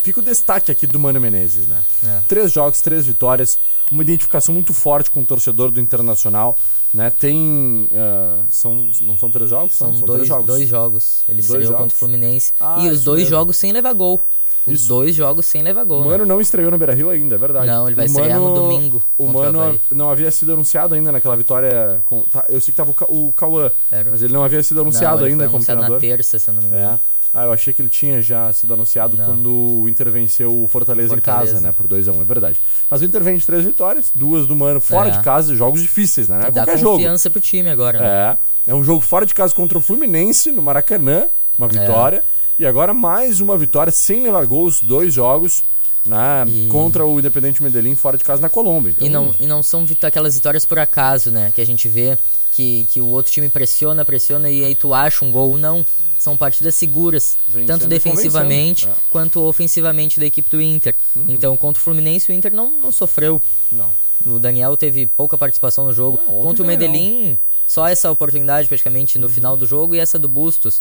Fica 0.03 0.19
o 0.19 0.23
destaque 0.23 0.73
aqui 0.73 0.85
do 0.85 0.99
Mano 0.99 1.21
Menezes, 1.21 1.69
né? 1.69 1.81
É. 2.05 2.23
Três 2.27 2.51
jogos, 2.51 2.81
três 2.81 3.07
vitórias, 3.07 3.57
uma 3.89 4.03
identificação 4.03 4.53
muito 4.53 4.75
forte 4.75 5.09
com 5.09 5.21
o 5.21 5.25
torcedor 5.25 5.71
do 5.71 5.81
Internacional, 5.81 6.59
né? 6.93 7.09
Tem. 7.09 7.89
Uh, 7.89 8.45
são, 8.49 8.91
não 9.03 9.17
são 9.17 9.31
três 9.31 9.49
jogos? 9.49 9.77
São, 9.77 9.95
são 9.95 10.05
dois, 10.05 10.27
jogos. 10.27 10.47
dois 10.47 10.69
jogos. 10.69 11.23
Ele 11.29 11.39
estreou 11.39 11.63
jogos? 11.63 11.81
contra 11.81 11.95
o 11.95 11.99
Fluminense. 11.99 12.53
Ah, 12.59 12.81
e 12.83 12.89
os 12.89 13.05
dois 13.05 13.21
mesmo. 13.21 13.31
jogos 13.37 13.57
sem 13.57 13.71
levar 13.71 13.93
gol. 13.93 14.21
Os 14.67 14.81
isso. 14.81 14.89
dois 14.89 15.15
jogos 15.15 15.47
sem 15.47 15.63
levar 15.63 15.85
gol. 15.85 16.03
O 16.03 16.05
Mano 16.05 16.25
né? 16.25 16.25
não 16.25 16.41
estreou 16.41 16.71
no 16.71 16.79
Beira 16.79 16.95
Rio 16.95 17.11
ainda, 17.11 17.35
é 17.35 17.39
verdade. 17.39 17.67
Não, 17.67 17.87
ele 17.87 17.97
vai 17.97 18.05
o 18.05 18.07
estrear 18.07 18.41
Mano, 18.41 18.49
no 18.49 18.55
domingo. 18.55 19.03
O 19.19 19.27
Mano 19.27 19.81
não 19.91 20.11
havia 20.11 20.31
sido 20.31 20.53
anunciado 20.53 20.95
ainda 20.95 21.11
naquela 21.11 21.37
vitória. 21.37 22.01
Com, 22.05 22.23
tá, 22.23 22.45
eu 22.49 22.61
sei 22.61 22.73
que 22.73 22.77
tava 22.77 22.95
o, 23.09 23.29
o 23.29 23.33
Cauã, 23.33 23.71
mas 24.11 24.23
ele 24.23 24.33
não 24.33 24.45
havia 24.45 24.63
sido 24.63 24.81
anunciado 24.81 25.21
não, 25.21 25.27
ainda 25.27 25.49
como 25.49 25.65
treinador. 25.65 25.97
na 25.97 26.01
terça, 26.01 26.39
se 26.39 26.49
eu 26.49 26.55
não 26.55 26.63
me 26.63 26.69
engano. 26.69 26.95
É. 26.95 27.13
Ah, 27.35 27.45
eu 27.45 27.53
achei 27.53 27.73
que 27.73 27.81
ele 27.81 27.89
tinha 27.89 28.21
já 28.21 28.53
sido 28.53 28.75
anunciado 28.75 29.17
não. 29.17 29.25
quando 29.25 29.51
o 29.51 29.89
Inter 29.89 30.11
venceu 30.11 30.63
o 30.63 30.69
Fortaleza, 30.69 31.15
Fortaleza. 31.15 31.53
em 31.53 31.55
casa, 31.55 31.61
né? 31.67 31.73
Por 31.73 31.89
2x1, 31.89 32.15
um, 32.15 32.21
é 32.21 32.25
verdade. 32.25 32.61
Mas 32.91 33.01
o 33.01 33.05
Inter 33.07 33.23
vem 33.23 33.39
de 33.39 33.47
três 33.47 33.65
vitórias, 33.65 34.13
duas 34.15 34.47
do 34.47 34.55
Mano 34.55 34.81
fora 34.81 35.09
é. 35.09 35.13
de 35.13 35.23
casa, 35.23 35.55
jogos 35.57 35.81
difíceis, 35.81 36.29
né? 36.29 36.41
É 36.41 36.51
Dá 36.51 36.65
qualquer 36.67 36.83
confiança 36.83 37.31
jogo. 37.31 37.33
pro 37.33 37.41
time 37.41 37.71
agora, 37.71 37.99
né? 37.99 38.39
É. 38.67 38.73
É 38.73 38.75
um 38.75 38.85
jogo 38.85 39.01
fora 39.01 39.25
de 39.25 39.35
casa 39.35 39.55
contra 39.55 39.79
o 39.79 39.81
Fluminense, 39.81 40.53
no 40.53 40.61
Maracanã, 40.61 41.27
uma 41.57 41.69
é. 41.69 41.71
vitória. 41.71 42.17
É. 42.19 42.42
E 42.63 42.67
agora 42.67 42.95
mais 42.95 43.41
uma 43.41 43.59
vitória 43.59 43.91
sem 43.91 44.23
levar 44.23 44.47
gols, 44.47 44.81
dois 44.81 45.13
jogos. 45.13 45.65
Né, 46.07 46.45
e... 46.47 46.69
contra 46.69 47.05
o 47.05 47.19
Independente 47.19 47.61
Medellín 47.61 47.97
fora 47.97 48.17
de 48.17 48.23
casa 48.23 48.41
na 48.41 48.49
Colômbia. 48.49 48.91
Então... 48.93 49.07
E, 49.07 49.11
não, 49.11 49.35
e 49.41 49.47
não 49.47 49.63
são 49.65 49.85
aquelas 50.03 50.37
vitórias 50.37 50.65
por 50.65 50.79
acaso, 50.79 51.33
né? 51.33 51.53
Que 51.53 51.61
a 51.61 51.67
gente 51.67 51.89
vê 51.89 52.17
que, 52.53 52.87
que 52.89 53.01
o 53.01 53.07
outro 53.07 53.33
time 53.33 53.49
pressiona, 53.49 54.05
pressiona 54.05 54.49
e 54.49 54.65
aí 54.65 54.77
tu 54.77 54.95
acha 54.95 55.25
um 55.25 55.33
gol. 55.33 55.59
Não 55.59 55.85
são 56.17 56.37
partidas 56.37 56.77
seguras, 56.77 57.37
Vencendo 57.49 57.67
tanto 57.67 57.89
defensivamente 57.89 58.87
é. 58.87 58.93
quanto 59.11 59.41
ofensivamente 59.41 60.21
da 60.21 60.27
equipe 60.27 60.49
do 60.49 60.63
Inter. 60.63 60.95
Uhum. 61.17 61.25
Então, 61.27 61.57
contra 61.57 61.81
o 61.81 61.85
Fluminense, 61.85 62.31
o 62.31 62.33
Inter 62.33 62.55
não, 62.55 62.81
não 62.81 62.93
sofreu. 62.93 63.41
Não. 63.73 63.91
O 64.25 64.39
Daniel 64.39 64.77
teve 64.77 65.09
pouca 65.09 65.37
participação 65.37 65.85
no 65.85 65.93
jogo. 65.93 66.21
Não, 66.25 66.43
contra 66.43 66.63
o 66.63 66.67
Medellín, 66.67 67.37
só 67.73 67.89
essa 67.89 68.11
oportunidade 68.11 68.69
praticamente 68.69 69.19
no 69.19 69.27
uhum. 69.27 69.33
final 69.33 69.57
do 69.57 69.67
jogo 69.67 69.95
e 69.95 69.99
essa 69.99 70.19
do 70.19 70.29
Bustos, 70.29 70.81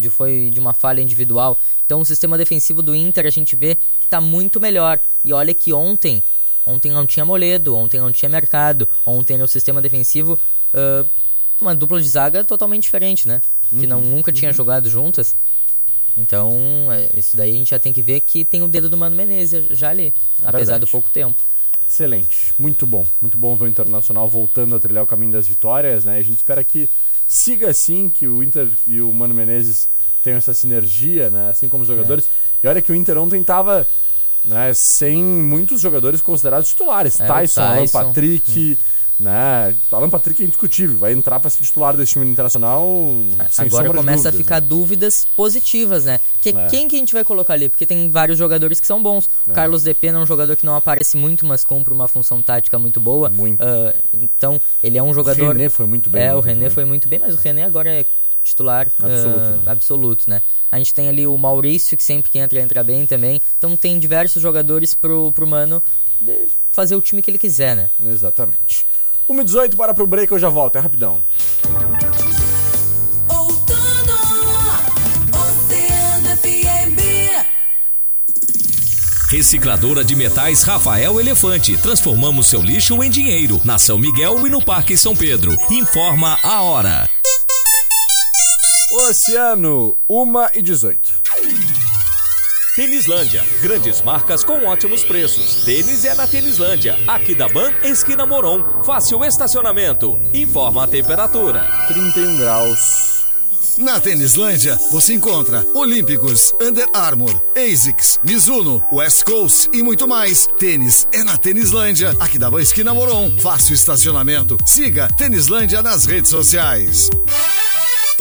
que 0.00 0.10
foi 0.10 0.50
de 0.52 0.58
uma 0.58 0.72
falha 0.72 1.00
individual. 1.00 1.56
Então, 1.86 2.00
o 2.00 2.04
sistema 2.04 2.36
defensivo 2.36 2.82
do 2.82 2.94
Inter 2.94 3.26
a 3.26 3.30
gente 3.30 3.54
vê 3.54 3.76
que 3.76 4.06
está 4.06 4.20
muito 4.20 4.60
melhor. 4.60 4.98
E 5.24 5.32
olha 5.32 5.54
que 5.54 5.72
ontem, 5.72 6.22
ontem 6.66 6.90
não 6.90 7.06
tinha 7.06 7.24
Moledo, 7.24 7.76
ontem 7.76 8.00
não 8.00 8.10
tinha 8.10 8.28
Mercado, 8.28 8.88
ontem 9.06 9.38
no 9.38 9.46
sistema 9.46 9.80
defensivo. 9.80 10.38
Uh, 10.74 11.08
uma 11.60 11.76
dupla 11.76 12.02
de 12.02 12.08
zaga 12.08 12.42
totalmente 12.42 12.82
diferente, 12.82 13.28
né? 13.28 13.40
que 13.70 13.86
não, 13.86 14.00
uhum. 14.00 14.16
nunca 14.16 14.32
tinha 14.32 14.50
uhum. 14.50 14.56
jogado 14.56 14.90
juntas. 14.90 15.36
Então, 16.16 16.52
é, 16.90 17.08
isso 17.16 17.36
daí 17.36 17.52
a 17.52 17.54
gente 17.54 17.70
já 17.70 17.78
tem 17.78 17.92
que 17.92 18.02
ver 18.02 18.20
que 18.20 18.44
tem 18.44 18.62
o 18.62 18.68
dedo 18.68 18.88
do 18.88 18.96
Mano 18.96 19.14
Menezes 19.16 19.66
já 19.70 19.90
ali, 19.90 20.08
é 20.42 20.48
apesar 20.48 20.58
verdade. 20.58 20.80
do 20.80 20.86
pouco 20.88 21.08
tempo. 21.08 21.40
Excelente, 21.88 22.54
muito 22.58 22.86
bom. 22.86 23.06
Muito 23.20 23.36
bom 23.36 23.54
ver 23.56 23.64
o 23.64 23.68
Internacional 23.68 24.28
voltando 24.28 24.74
a 24.74 24.80
trilhar 24.80 25.04
o 25.04 25.06
caminho 25.06 25.32
das 25.32 25.46
vitórias, 25.46 26.04
né? 26.04 26.18
A 26.18 26.22
gente 26.22 26.38
espera 26.38 26.64
que 26.64 26.88
siga 27.26 27.70
assim, 27.70 28.08
que 28.08 28.26
o 28.26 28.42
Inter 28.42 28.68
e 28.86 29.00
o 29.00 29.12
Mano 29.12 29.34
Menezes 29.34 29.88
tenham 30.22 30.38
essa 30.38 30.54
sinergia, 30.54 31.30
né? 31.30 31.50
Assim 31.50 31.68
como 31.68 31.82
os 31.82 31.88
jogadores. 31.88 32.24
É. 32.24 32.66
E 32.66 32.68
olha 32.68 32.80
que 32.80 32.92
o 32.92 32.94
Inter 32.94 33.18
ontem 33.18 33.42
tava 33.42 33.86
né, 34.44 34.72
sem 34.74 35.22
muitos 35.22 35.80
jogadores 35.80 36.20
considerados 36.20 36.68
titulares. 36.68 37.20
É, 37.20 37.26
Tyson, 37.26 37.34
Tyson, 37.34 37.60
Alan 37.60 37.88
Patrick, 37.88 38.78
hum 38.80 38.92
né? 39.22 39.74
Alan 39.90 40.10
Patrick 40.10 40.42
é 40.42 40.44
indiscutível, 40.44 40.98
vai 40.98 41.12
entrar 41.12 41.38
para 41.38 41.48
ser 41.48 41.62
titular 41.62 41.96
desse 41.96 42.12
time 42.12 42.26
internacional. 42.26 42.86
Sem 43.48 43.66
Agora 43.66 43.88
começa 43.88 44.24
dúvidas, 44.24 44.26
a 44.26 44.32
ficar 44.32 44.60
né? 44.60 44.66
dúvidas 44.66 45.26
positivas, 45.36 46.04
né? 46.04 46.20
Que 46.40 46.50
é. 46.50 46.66
quem 46.66 46.88
que 46.88 46.96
a 46.96 46.98
gente 46.98 47.12
vai 47.12 47.24
colocar 47.24 47.54
ali? 47.54 47.68
Porque 47.68 47.86
tem 47.86 48.10
vários 48.10 48.36
jogadores 48.36 48.80
que 48.80 48.86
são 48.86 49.02
bons. 49.02 49.30
É. 49.48 49.52
Carlos 49.52 49.84
Depena 49.84 50.18
é 50.18 50.22
um 50.22 50.26
jogador 50.26 50.56
que 50.56 50.66
não 50.66 50.74
aparece 50.74 51.16
muito, 51.16 51.46
mas 51.46 51.64
cumpre 51.64 51.94
uma 51.94 52.08
função 52.08 52.42
tática 52.42 52.78
muito 52.78 53.00
boa. 53.00 53.30
Muito. 53.30 53.62
Uh, 53.62 53.94
então, 54.12 54.60
ele 54.82 54.98
é 54.98 55.02
um 55.02 55.14
jogador. 55.14 55.44
O 55.44 55.52
René 55.52 55.68
foi 55.68 55.86
muito 55.86 56.10
bem. 56.10 56.22
É, 56.22 56.34
o 56.34 56.40
René 56.40 56.68
foi 56.68 56.84
muito 56.84 57.08
bem, 57.08 57.18
mas 57.20 57.34
o 57.34 57.38
René 57.38 57.64
agora 57.64 57.90
é 57.90 58.04
titular 58.42 58.90
absoluto, 58.98 59.38
uh, 59.38 59.50
né? 59.50 59.62
absoluto, 59.66 60.30
né? 60.30 60.42
A 60.70 60.78
gente 60.78 60.92
tem 60.92 61.08
ali 61.08 61.26
o 61.28 61.38
Maurício, 61.38 61.96
que 61.96 62.02
sempre 62.02 62.28
que 62.28 62.38
entra, 62.38 62.60
entra 62.60 62.82
bem 62.82 63.06
também. 63.06 63.40
Então 63.56 63.76
tem 63.76 63.98
diversos 64.00 64.42
jogadores 64.42 64.94
pro, 64.94 65.30
pro 65.30 65.46
Mano 65.46 65.80
fazer 66.72 66.96
o 66.96 67.00
time 67.00 67.22
que 67.22 67.30
ele 67.30 67.38
quiser, 67.38 67.76
né? 67.76 67.90
Exatamente. 68.04 68.86
1h18, 69.28 69.74
bora 69.74 69.94
pro 69.94 70.06
break, 70.06 70.32
eu 70.32 70.38
já 70.38 70.48
volto, 70.48 70.76
é 70.76 70.80
rapidão. 70.80 71.20
Recicladora 79.32 80.04
de 80.04 80.14
Metais 80.14 80.62
Rafael 80.62 81.18
Elefante. 81.18 81.74
Transformamos 81.78 82.48
seu 82.48 82.60
lixo 82.60 83.02
em 83.02 83.08
dinheiro. 83.08 83.62
Na 83.64 83.78
São 83.78 83.96
Miguel 83.96 84.46
e 84.46 84.50
no 84.50 84.62
Parque 84.62 84.94
São 84.94 85.16
Pedro. 85.16 85.56
Informa 85.70 86.38
a 86.42 86.60
hora. 86.60 87.08
Oceano, 89.08 89.96
1 90.06 90.32
e 90.52 90.60
18. 90.60 91.21
Tênislândia, 92.74 93.44
grandes 93.60 94.00
marcas 94.00 94.42
com 94.42 94.64
ótimos 94.64 95.04
preços. 95.04 95.62
Tênis 95.62 96.06
é 96.06 96.14
na 96.14 96.26
Tênislândia, 96.26 96.98
aqui 97.06 97.34
da 97.34 97.46
Ban, 97.46 97.70
esquina 97.82 98.24
Moron. 98.24 98.82
Fácil 98.82 99.22
estacionamento. 99.26 100.18
Informa 100.32 100.84
a 100.84 100.88
temperatura. 100.88 101.60
31 101.88 102.38
graus. 102.38 103.26
Na 103.76 104.00
Tênislândia, 104.00 104.74
você 104.90 105.12
encontra 105.12 105.62
Olímpicos, 105.74 106.54
Under 106.62 106.88
Armour, 106.94 107.38
ASICS, 107.54 108.18
Mizuno, 108.24 108.82
West 108.90 109.22
Coast 109.24 109.68
e 109.70 109.82
muito 109.82 110.08
mais. 110.08 110.46
Tênis 110.58 111.06
é 111.12 111.22
na 111.22 111.36
Tênislândia, 111.36 112.16
aqui 112.20 112.38
da 112.38 112.50
Ban 112.50 112.62
Esquina 112.62 112.94
Moron. 112.94 113.30
Fácil 113.38 113.74
estacionamento. 113.74 114.56
Siga 114.64 115.08
Tênislândia 115.18 115.82
nas 115.82 116.06
redes 116.06 116.30
sociais. 116.30 117.10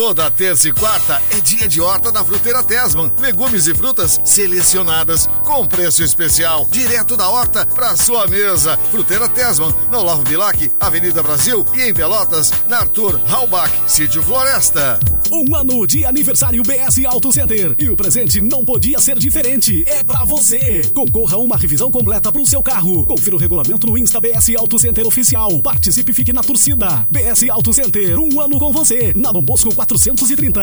Toda 0.02 0.32
terça 0.32 0.68
e 0.68 0.74
quarta 0.74 1.22
é 1.30 1.40
dia 1.42 1.68
de 1.68 1.80
horta 1.80 2.12
da 2.12 2.26
Fruteira 2.26 2.64
Tesman. 2.64 3.14
Legumes 3.20 3.68
e 3.68 3.76
frutas 3.76 4.20
selecionadas 4.26 5.28
com 5.46 5.68
preço 5.68 6.04
especial, 6.04 6.68
direto 6.72 7.16
da 7.16 7.30
horta 7.30 7.68
para 7.68 7.96
sua 7.96 8.26
mesa. 8.26 8.76
Fruteira 8.90 9.30
Tesman, 9.30 9.72
no 9.92 10.00
Olavo 10.00 10.24
Bilac, 10.24 10.72
Avenida 10.80 11.22
Brasil 11.22 11.64
e 11.76 11.84
em 11.84 11.94
Pelotas, 11.94 12.52
na 12.68 12.80
Arthur 12.80 13.22
Halbach, 13.30 13.72
Sítio 13.86 14.24
Floresta. 14.24 15.00
Um 15.34 15.56
ano 15.56 15.88
de 15.88 16.04
aniversário 16.04 16.62
BS 16.62 17.06
Auto 17.06 17.32
Center. 17.32 17.74
E 17.80 17.90
o 17.90 17.96
presente 17.96 18.42
não 18.42 18.66
podia 18.66 19.00
ser 19.00 19.18
diferente. 19.18 19.82
É 19.88 20.04
para 20.04 20.26
você. 20.26 20.82
Concorra 20.94 21.38
a 21.38 21.40
uma 21.40 21.56
revisão 21.56 21.90
completa 21.90 22.30
para 22.30 22.42
o 22.42 22.46
seu 22.46 22.62
carro. 22.62 23.06
Confira 23.06 23.38
o 23.38 23.40
regulamento 23.40 23.88
no 23.88 23.98
Insta 23.98 24.20
BS 24.20 24.56
Auto 24.58 24.78
Center 24.78 25.08
Oficial. 25.08 25.62
Participe 25.62 26.12
e 26.12 26.14
fique 26.14 26.34
na 26.34 26.44
torcida. 26.44 27.08
BS 27.10 27.50
Auto 27.50 27.72
Center, 27.72 28.20
um 28.20 28.42
ano 28.42 28.60
com 28.60 28.74
você. 28.74 29.14
Na 29.16 29.32
Dom 29.32 29.42
Bosco 29.42 29.74
430. 29.74 30.62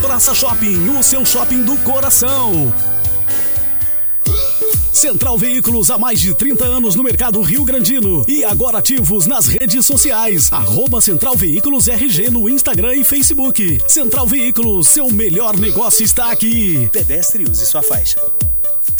Praça 0.00 0.32
Shopping. 0.34 0.88
O 0.90 1.02
seu 1.02 1.24
shopping 1.24 1.62
do 1.62 1.76
coração. 1.78 2.27
Central 4.92 5.38
Veículos 5.38 5.90
há 5.90 5.96
mais 5.96 6.20
de 6.20 6.34
30 6.34 6.64
anos 6.64 6.94
no 6.94 7.02
mercado 7.02 7.40
Rio 7.40 7.64
Grandino 7.64 8.24
e 8.28 8.44
agora 8.44 8.78
ativos 8.78 9.26
nas 9.26 9.46
redes 9.46 9.86
sociais. 9.86 10.52
Arroba 10.52 11.00
Central 11.00 11.36
Veículos 11.36 11.86
RG 11.86 12.30
no 12.30 12.48
Instagram 12.48 12.94
e 12.94 13.04
Facebook. 13.04 13.78
Central 13.86 14.26
Veículos, 14.26 14.88
seu 14.88 15.08
melhor 15.10 15.56
negócio 15.56 16.04
está 16.04 16.32
aqui. 16.32 16.88
Pedestre 16.92 17.44
use 17.48 17.64
sua 17.64 17.80
faixa. 17.80 18.20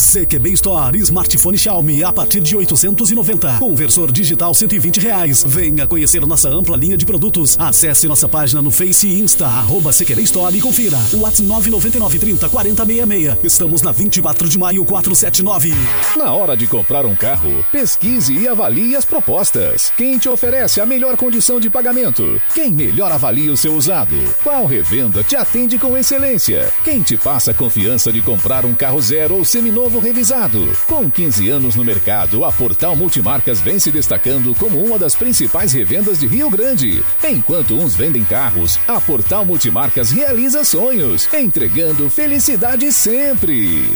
CQB 0.09 0.53
Store 0.53 0.97
Smartphone 0.97 1.55
Xiaomi 1.55 2.03
a 2.03 2.11
partir 2.11 2.39
de 2.39 2.57
890. 2.57 3.59
Conversor 3.59 4.11
digital 4.11 4.55
120 4.55 4.99
reais. 4.99 5.43
Venha 5.45 5.85
conhecer 5.85 6.25
nossa 6.25 6.49
ampla 6.49 6.75
linha 6.75 6.97
de 6.97 7.05
produtos. 7.05 7.55
Acesse 7.59 8.07
nossa 8.07 8.27
página 8.27 8.59
no 8.59 8.71
Face 8.71 9.07
e 9.07 9.21
Insta, 9.21 9.45
arroba 9.45 9.93
CQB 9.93 10.23
Store 10.23 10.57
e 10.57 10.61
confira. 10.61 10.97
WhatsApp 11.13 11.43
99930 11.43 12.49
4066. 12.49 13.37
Estamos 13.43 13.83
na 13.83 13.91
24 13.91 14.49
de 14.49 14.57
maio 14.57 14.83
479. 14.83 15.75
Na 16.17 16.33
hora 16.33 16.57
de 16.57 16.65
comprar 16.65 17.05
um 17.05 17.15
carro, 17.15 17.63
pesquise 17.71 18.33
e 18.33 18.47
avalie 18.47 18.95
as 18.95 19.05
propostas. 19.05 19.93
Quem 19.95 20.17
te 20.17 20.27
oferece 20.27 20.81
a 20.81 20.87
melhor 20.87 21.17
condição 21.17 21.59
de 21.59 21.69
pagamento? 21.69 22.41
Quem 22.55 22.71
melhor 22.71 23.11
avalia 23.11 23.51
o 23.51 23.57
seu 23.57 23.75
usado? 23.75 24.15
Qual 24.41 24.65
revenda 24.65 25.23
te 25.23 25.35
atende 25.35 25.77
com 25.77 25.95
excelência? 25.95 26.73
Quem 26.83 27.03
te 27.03 27.15
passa 27.15 27.53
confiança 27.53 28.11
de 28.11 28.23
comprar 28.23 28.65
um 28.65 28.73
carro 28.73 28.99
zero 28.99 29.35
ou 29.35 29.45
seminovo 29.45 29.98
revisado? 29.99 30.75
Com 30.87 31.09
15 31.09 31.49
anos 31.49 31.75
no 31.75 31.83
mercado, 31.83 32.43
a 32.45 32.51
Portal 32.51 32.95
Multimarcas 32.95 33.59
vem 33.59 33.79
se 33.79 33.91
destacando 33.91 34.55
como 34.55 34.83
uma 34.83 34.97
das 34.97 35.15
principais 35.15 35.73
revendas 35.73 36.19
de 36.19 36.27
Rio 36.27 36.49
Grande. 36.49 37.03
Enquanto 37.23 37.75
uns 37.75 37.95
vendem 37.95 38.23
carros, 38.23 38.79
a 38.87 38.99
Portal 38.99 39.45
Multimarcas 39.45 40.11
realiza 40.11 40.63
sonhos, 40.63 41.27
entregando 41.33 42.09
felicidade 42.09 42.91
sempre. 42.91 43.89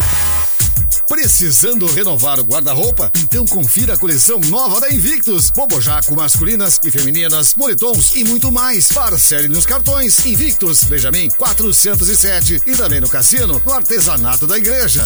Precisando 1.08 1.86
renovar 1.86 2.40
o 2.40 2.44
guarda-roupa? 2.44 3.12
Então 3.18 3.46
confira 3.46 3.94
a 3.94 3.98
coleção 3.98 4.40
nova 4.40 4.80
da 4.80 4.90
Invictus. 4.90 5.52
Bobojaco 5.52 6.16
masculinas 6.16 6.80
e 6.84 6.90
femininas, 6.90 7.54
moletons 7.56 8.16
e 8.16 8.24
muito 8.24 8.52
mais. 8.52 8.92
Parcele 8.92 9.48
nos 9.48 9.66
cartões. 9.66 10.26
Invictus, 10.26 10.84
Benjamin 10.86 11.30
407 11.30 12.62
e 12.66 12.76
também 12.76 13.00
no 13.00 13.10
cassino, 13.10 13.62
no 13.64 13.74
artesanato 13.74 14.48
da 14.48 14.58
igreja. 14.58 15.04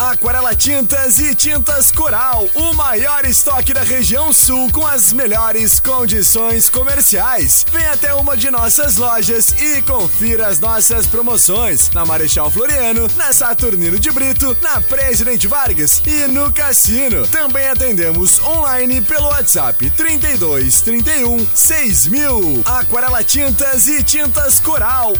Aquarela 0.00 0.56
Tintas 0.56 1.18
e 1.18 1.34
Tintas 1.34 1.92
Coral, 1.92 2.48
o 2.54 2.72
maior 2.72 3.26
estoque 3.26 3.74
da 3.74 3.82
região 3.82 4.32
sul 4.32 4.72
com 4.72 4.86
as 4.86 5.12
melhores 5.12 5.78
condições 5.78 6.70
comerciais. 6.70 7.66
Vem 7.70 7.84
até 7.84 8.14
uma 8.14 8.34
de 8.34 8.50
nossas 8.50 8.96
lojas 8.96 9.52
e 9.60 9.82
confira 9.82 10.46
as 10.46 10.58
nossas 10.58 11.06
promoções 11.06 11.90
na 11.90 12.06
Marechal 12.06 12.50
Floriano, 12.50 13.06
na 13.14 13.30
Saturnino 13.30 13.98
de 13.98 14.10
Brito, 14.10 14.56
na 14.62 14.80
Presidente 14.80 15.46
Vargas 15.46 16.00
e 16.06 16.26
no 16.28 16.50
Cassino. 16.50 17.26
Também 17.26 17.68
atendemos 17.68 18.40
online 18.42 19.02
pelo 19.02 19.28
WhatsApp 19.28 19.90
32 19.90 20.80
31 20.80 21.46
6000. 21.54 22.62
Aquarela 22.64 23.22
Tintas 23.22 23.86
e 23.86 24.02
Tintas 24.02 24.60
Coral. 24.60 25.12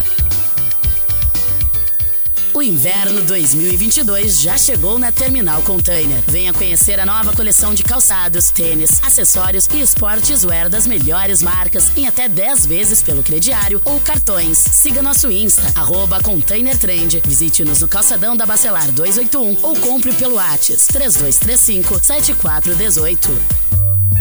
O 2.52 2.60
inverno 2.60 3.22
2022 3.22 4.40
já 4.40 4.58
chegou 4.58 4.98
na 4.98 5.12
Terminal 5.12 5.62
Container. 5.62 6.20
Venha 6.26 6.52
conhecer 6.52 6.98
a 6.98 7.06
nova 7.06 7.32
coleção 7.32 7.72
de 7.72 7.84
calçados, 7.84 8.50
tênis, 8.50 9.00
acessórios 9.04 9.68
e 9.72 9.80
sportswear 9.82 10.68
das 10.68 10.86
melhores 10.86 11.42
marcas 11.42 11.96
em 11.96 12.08
até 12.08 12.28
10 12.28 12.66
vezes 12.66 13.02
pelo 13.02 13.22
crediário 13.22 13.80
ou 13.84 14.00
cartões. 14.00 14.58
Siga 14.58 15.00
nosso 15.00 15.30
Insta, 15.30 15.62
arroba. 15.76 16.18
Visite-nos 17.24 17.80
no 17.80 17.88
calçadão 17.88 18.36
da 18.36 18.44
Bacelar 18.44 18.90
281 18.90 19.58
ou 19.62 19.76
compre 19.76 20.12
pelo 20.12 20.34
Whats 20.34 20.88
3235 20.88 22.00
7418. 22.02 23.59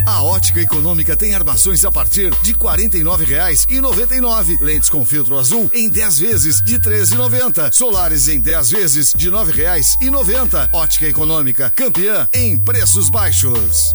A 0.06 0.22
Ótica 0.22 0.60
Econômica 0.60 1.16
tem 1.16 1.34
armações 1.34 1.84
a 1.84 1.92
partir 1.92 2.30
de 2.42 2.52
R$ 2.52 2.58
49,99. 2.58 4.60
Lentes 4.60 4.88
com 4.88 5.04
filtro 5.04 5.38
azul 5.38 5.70
em 5.74 5.88
10 5.88 6.18
vezes 6.18 6.62
de 6.62 6.74
R$ 6.74 6.80
13,90. 6.80 7.72
Solares 7.72 8.28
em 8.28 8.40
10 8.40 8.70
vezes 8.70 9.12
de 9.14 9.28
R$ 9.28 9.36
9,90. 9.36 10.68
Ótica 10.72 11.06
Econômica, 11.06 11.70
campeã 11.70 12.28
em 12.32 12.58
preços 12.58 13.10
baixos. 13.10 13.92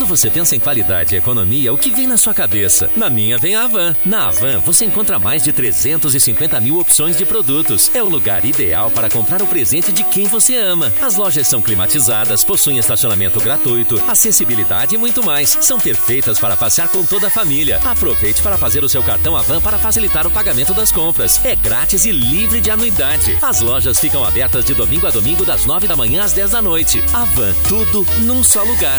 Quando 0.00 0.16
você 0.16 0.30
pensa 0.30 0.56
em 0.56 0.58
qualidade 0.58 1.14
e 1.14 1.18
economia, 1.18 1.74
o 1.74 1.76
que 1.76 1.90
vem 1.90 2.06
na 2.06 2.16
sua 2.16 2.32
cabeça? 2.32 2.90
Na 2.96 3.10
minha 3.10 3.36
vem 3.36 3.54
a 3.54 3.64
Avan. 3.64 3.94
Na 4.02 4.28
Avan, 4.28 4.58
você 4.60 4.86
encontra 4.86 5.18
mais 5.18 5.42
de 5.42 5.52
350 5.52 6.58
mil 6.58 6.78
opções 6.78 7.18
de 7.18 7.26
produtos. 7.26 7.90
É 7.94 8.02
o 8.02 8.08
lugar 8.08 8.42
ideal 8.46 8.90
para 8.90 9.10
comprar 9.10 9.42
o 9.42 9.46
presente 9.46 9.92
de 9.92 10.02
quem 10.02 10.24
você 10.24 10.56
ama. 10.56 10.90
As 11.02 11.16
lojas 11.16 11.46
são 11.46 11.60
climatizadas, 11.60 12.42
possuem 12.42 12.78
estacionamento 12.78 13.38
gratuito, 13.40 14.02
acessibilidade 14.08 14.94
e 14.94 14.98
muito 14.98 15.22
mais. 15.22 15.58
São 15.60 15.78
perfeitas 15.78 16.38
para 16.38 16.56
passear 16.56 16.88
com 16.88 17.04
toda 17.04 17.26
a 17.26 17.30
família. 17.30 17.78
Aproveite 17.84 18.40
para 18.40 18.56
fazer 18.56 18.82
o 18.82 18.88
seu 18.88 19.02
cartão 19.02 19.36
Avan 19.36 19.60
para 19.60 19.78
facilitar 19.78 20.26
o 20.26 20.30
pagamento 20.30 20.72
das 20.72 20.90
compras. 20.90 21.44
É 21.44 21.54
grátis 21.54 22.06
e 22.06 22.10
livre 22.10 22.62
de 22.62 22.70
anuidade. 22.70 23.36
As 23.42 23.60
lojas 23.60 24.00
ficam 24.00 24.24
abertas 24.24 24.64
de 24.64 24.72
domingo 24.72 25.06
a 25.06 25.10
domingo 25.10 25.44
das 25.44 25.66
9 25.66 25.86
da 25.86 25.94
manhã 25.94 26.22
às 26.22 26.32
10 26.32 26.52
da 26.52 26.62
noite. 26.62 27.04
Avan, 27.12 27.52
tudo 27.68 28.06
num 28.20 28.42
só 28.42 28.62
lugar. 28.62 28.98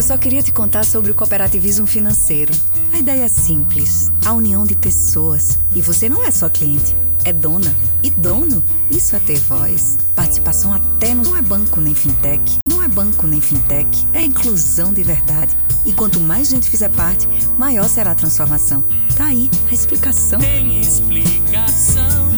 Eu 0.00 0.04
só 0.04 0.16
queria 0.16 0.42
te 0.42 0.50
contar 0.50 0.86
sobre 0.86 1.10
o 1.10 1.14
cooperativismo 1.14 1.86
financeiro. 1.86 2.54
A 2.90 2.98
ideia 2.98 3.24
é 3.24 3.28
simples: 3.28 4.10
a 4.24 4.32
união 4.32 4.64
de 4.64 4.74
pessoas. 4.74 5.58
E 5.74 5.82
você 5.82 6.08
não 6.08 6.24
é 6.24 6.30
só 6.30 6.48
cliente, 6.48 6.96
é 7.22 7.34
dona. 7.34 7.76
E 8.02 8.08
dono, 8.08 8.64
isso 8.90 9.14
é 9.14 9.18
ter 9.18 9.38
voz. 9.40 9.98
Participação 10.16 10.72
até 10.72 11.12
no. 11.12 11.22
Não 11.22 11.36
é 11.36 11.42
banco 11.42 11.82
nem 11.82 11.94
fintech. 11.94 12.60
Não 12.66 12.82
é 12.82 12.88
banco 12.88 13.26
nem 13.26 13.42
fintech. 13.42 14.06
É 14.14 14.22
inclusão 14.22 14.90
de 14.90 15.02
verdade. 15.02 15.54
E 15.84 15.92
quanto 15.92 16.18
mais 16.18 16.48
gente 16.48 16.70
fizer 16.70 16.88
parte, 16.88 17.28
maior 17.58 17.86
será 17.86 18.12
a 18.12 18.14
transformação. 18.14 18.82
Tá 19.18 19.26
aí 19.26 19.50
a 19.70 19.74
explicação. 19.74 20.40
Tem 20.40 20.80
explicação. 20.80 22.30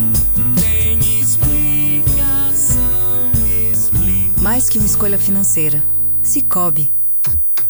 Tem 0.61 1.21
explicação. 1.21 2.83
Explica. 3.73 4.40
Mais 4.40 4.69
que 4.69 4.78
uma 4.78 4.87
escolha 4.87 5.16
financeira. 5.16 5.81
Cicobi. 6.25 7.02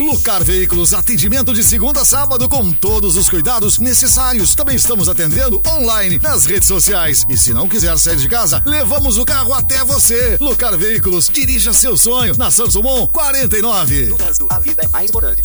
Lucar 0.00 0.44
Veículos, 0.44 0.94
atendimento 0.94 1.52
de 1.52 1.64
segunda 1.64 2.02
a 2.02 2.04
sábado 2.04 2.48
com 2.48 2.72
todos 2.72 3.16
os 3.16 3.28
cuidados 3.28 3.78
necessários. 3.78 4.54
Também 4.54 4.76
estamos 4.76 5.08
atendendo 5.08 5.60
online 5.66 6.20
nas 6.22 6.44
redes 6.46 6.68
sociais. 6.68 7.26
E 7.28 7.36
se 7.36 7.52
não 7.52 7.68
quiser 7.68 7.98
sair 7.98 8.16
de 8.16 8.28
casa, 8.28 8.62
levamos 8.64 9.18
o 9.18 9.24
carro 9.24 9.52
até 9.52 9.84
você. 9.84 10.38
Lucar 10.40 10.76
Veículos, 10.76 11.28
dirija 11.28 11.72
seu 11.72 11.96
sonho 11.96 12.36
na 12.36 12.48
Samsung 12.50 13.08
49. 13.12 14.06
No 14.06 14.16
trânsito, 14.16 14.46
a 14.50 14.60
vida 14.60 14.84
é 14.84 14.88
mais 14.88 15.10
importante. 15.10 15.42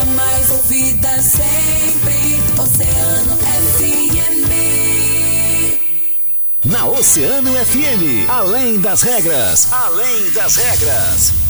A 0.00 0.04
mais 0.04 0.50
ouvida 0.50 1.22
sempre, 1.22 2.40
Oceano 2.62 3.36
FM. 3.36 4.46
Na 6.64 6.86
Oceano 6.86 7.52
FM, 7.52 8.28
além 8.28 8.80
das 8.80 9.02
regras, 9.02 9.72
além 9.72 10.30
das 10.32 10.56
regras. 10.56 11.45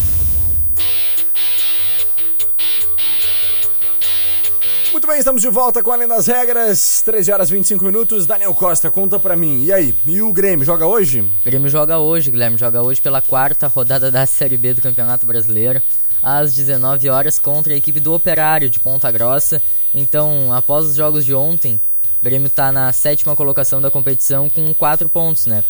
Muito 4.92 5.06
bem, 5.06 5.18
estamos 5.18 5.42
de 5.42 5.48
volta 5.48 5.82
com 5.82 5.90
Além 5.90 6.06
das 6.06 6.26
Regras, 6.26 7.02
13 7.04 7.32
horas 7.32 7.50
25 7.50 7.84
minutos. 7.84 8.24
Daniel 8.24 8.54
Costa, 8.54 8.90
conta 8.90 9.18
pra 9.18 9.36
mim. 9.36 9.64
E 9.64 9.72
aí, 9.72 9.94
e 10.06 10.22
o 10.22 10.32
Grêmio 10.32 10.64
joga 10.64 10.86
hoje? 10.86 11.20
O 11.20 11.44
Grêmio 11.44 11.68
joga 11.68 11.98
hoje, 11.98 12.30
Guilherme. 12.30 12.56
Joga 12.56 12.82
hoje 12.82 13.00
pela 13.00 13.20
quarta 13.20 13.66
rodada 13.66 14.10
da 14.10 14.24
Série 14.26 14.56
B 14.56 14.74
do 14.74 14.80
Campeonato 14.80 15.26
Brasileiro, 15.26 15.82
às 16.22 16.54
19 16.54 17.08
horas, 17.08 17.38
contra 17.38 17.74
a 17.74 17.76
equipe 17.76 18.00
do 18.00 18.14
Operário 18.14 18.70
de 18.70 18.78
Ponta 18.78 19.10
Grossa. 19.10 19.60
Então, 19.94 20.52
após 20.52 20.86
os 20.86 20.94
jogos 20.94 21.24
de 21.24 21.34
ontem, 21.34 21.80
o 22.20 22.24
Grêmio 22.24 22.48
tá 22.48 22.70
na 22.70 22.92
sétima 22.92 23.34
colocação 23.34 23.80
da 23.80 23.90
competição 23.90 24.48
com 24.48 24.72
4 24.72 25.08
pontos, 25.08 25.46
né? 25.46 25.64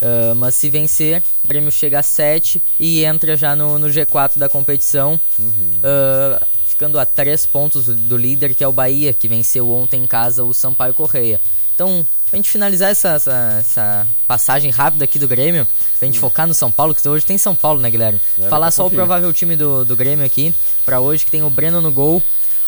Uh, 0.00 0.34
mas 0.34 0.56
se 0.56 0.68
vencer, 0.68 1.22
o 1.44 1.48
Grêmio 1.48 1.70
chega 1.70 2.00
a 2.00 2.02
7 2.02 2.60
e 2.80 3.04
entra 3.04 3.36
já 3.36 3.54
no, 3.54 3.78
no 3.78 3.86
G4 3.86 4.38
da 4.38 4.48
competição. 4.48 5.20
Uhum. 5.38 5.70
Uh, 5.78 6.61
ficando 6.82 6.98
a 6.98 7.06
três 7.06 7.46
pontos 7.46 7.86
do 7.86 8.16
líder, 8.16 8.56
que 8.56 8.64
é 8.64 8.66
o 8.66 8.72
Bahia, 8.72 9.12
que 9.12 9.28
venceu 9.28 9.70
ontem 9.70 10.02
em 10.02 10.06
casa 10.06 10.42
o 10.42 10.52
Sampaio 10.52 10.92
Correia. 10.92 11.40
Então, 11.72 12.04
pra 12.28 12.36
gente 12.36 12.50
finalizar 12.50 12.90
essa, 12.90 13.10
essa, 13.10 13.56
essa 13.60 14.08
passagem 14.26 14.68
rápida 14.72 15.04
aqui 15.04 15.16
do 15.16 15.28
Grêmio, 15.28 15.64
pra 15.96 16.06
gente 16.06 16.18
hum. 16.18 16.20
focar 16.20 16.44
no 16.44 16.54
São 16.54 16.72
Paulo, 16.72 16.92
que 16.92 17.08
hoje 17.08 17.24
tem 17.24 17.38
São 17.38 17.54
Paulo, 17.54 17.80
né, 17.80 17.88
Guilherme? 17.88 18.20
É, 18.36 18.48
Falar 18.48 18.72
só 18.72 18.84
o 18.84 18.90
provável 18.90 19.32
time 19.32 19.54
do, 19.54 19.84
do 19.84 19.94
Grêmio 19.94 20.26
aqui, 20.26 20.52
para 20.84 20.98
hoje, 20.98 21.24
que 21.24 21.30
tem 21.30 21.44
o 21.44 21.50
Breno 21.50 21.80
no 21.80 21.92
gol, 21.92 22.20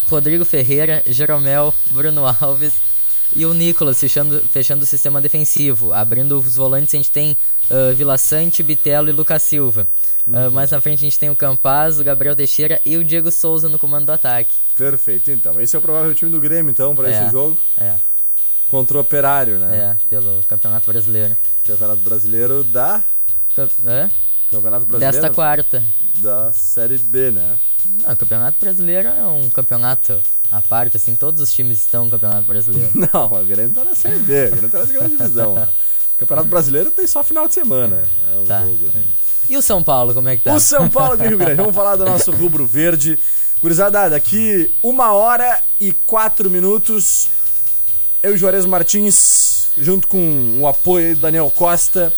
Rodrigo 0.09 0.45
Ferreira, 0.45 1.03
Jeromel, 1.07 1.75
Bruno 1.91 2.23
Alves, 2.41 2.75
E 3.35 3.45
o 3.47 3.53
Nicolas 3.55 3.99
fechando, 3.99 4.41
fechando 4.53 4.85
o 4.85 4.87
sistema 4.87 5.21
defensivo. 5.21 5.93
Abrindo 5.93 6.39
os 6.39 6.57
volantes, 6.57 6.95
a 6.95 6.97
gente 6.99 7.11
tem 7.11 7.37
uh, 7.71 7.95
Vila 7.95 8.17
Sante, 8.17 8.63
Bitelo 8.63 9.09
e 9.09 9.13
Lucas 9.13 9.43
Silva. 9.43 9.89
Uh, 10.27 10.51
mais 10.51 10.71
na 10.71 10.81
frente 10.81 10.99
a 11.01 11.03
gente 11.03 11.19
tem 11.19 11.31
o 11.31 11.37
Campaz, 11.37 11.99
o 11.99 12.05
Gabriel 12.05 12.35
Teixeira 12.37 12.81
e 12.87 12.97
o 12.97 13.05
Diego 13.05 13.31
Souza 13.31 13.69
no 13.69 13.79
comando 13.79 14.07
do 14.07 14.13
ataque. 14.13 14.55
Perfeito, 14.77 15.31
então. 15.31 15.61
Esse 15.61 15.75
é 15.75 15.79
o 15.79 15.83
provável 15.83 16.15
time 16.15 16.31
do 16.31 16.41
Grêmio, 16.41 16.71
então, 16.71 16.95
para 16.95 17.11
É, 17.11 17.23
esse 17.23 17.33
jogo. 17.33 17.59
É, 17.77 17.95
Contra 18.69 18.97
o 18.97 19.01
Operário, 19.01 19.59
né? 19.59 19.99
é, 20.01 20.07
pelo 20.09 20.43
Campeonato 20.49 20.87
Brasileiro. 20.91 21.37
Campeonato 21.67 22.01
Brasileiro 22.01 22.63
da. 22.65 23.03
Cam- 23.55 23.69
É? 23.87 24.09
Campeonato 24.51 24.87
Brasileiro 24.87 25.13
Desta 25.21 25.35
quarta. 25.35 25.83
da 26.21 26.53
Série 26.53 26.99
B, 26.99 27.31
né? 27.33 27.59
Não, 28.03 28.13
o 28.13 28.17
Campeonato 28.17 28.59
Brasileiro 28.61 29.09
é 29.09 29.23
um 29.27 29.51
campeonato 29.51 30.23
à 30.51 30.61
parte, 30.63 30.97
assim, 30.97 31.15
todos 31.17 31.41
os 31.41 31.53
times 31.53 31.79
estão 31.81 32.05
no 32.05 32.11
Campeonato 32.11 32.47
Brasileiro. 32.47 32.91
Não, 33.13 33.27
o 33.33 33.45
Grêmio 33.45 33.75
tá 33.75 33.85
na 33.85 33.95
Série 33.95 34.19
B, 34.19 34.47
o 34.47 34.51
Grêmio 34.53 34.71
tá 34.71 34.79
na 34.81 34.87
segunda 34.87 35.09
divisão. 35.09 35.55
né? 35.55 35.69
Campeonato 36.19 36.49
Brasileiro 36.49 36.91
tem 36.91 37.07
só 37.07 37.23
final 37.25 37.49
de 37.49 37.55
semana. 37.55 38.03
É 38.33 38.39
o 38.39 38.45
Tá. 38.45 38.65
jogo. 38.65 38.87
né? 38.95 39.03
E 39.49 39.57
o 39.57 39.63
São 39.63 39.83
Paulo, 39.83 40.15
como 40.15 40.29
é 40.29 40.37
que 40.37 40.43
tá? 40.45 40.55
O 40.55 40.61
São 40.61 40.89
Paulo 40.89 41.17
de 41.17 41.27
Rio 41.29 41.37
Grande. 41.39 41.57
Vamos 41.57 41.75
falar 41.75 41.97
do 41.97 42.05
nosso 42.05 42.31
rubro 42.31 42.67
verde. 42.67 43.19
Gurizada, 43.61 44.09
daqui 44.11 44.75
uma 44.83 45.13
hora 45.13 45.61
e 45.81 45.93
quatro 45.93 46.49
minutos, 46.51 47.29
eu 48.23 48.35
e 48.35 48.39
Juarez 48.39 48.65
Martins, 48.67 49.69
junto 49.77 50.07
com 50.07 50.59
o 50.61 50.67
apoio 50.69 51.15
do 51.17 51.23
Daniel 51.23 51.51
Costa, 51.51 52.13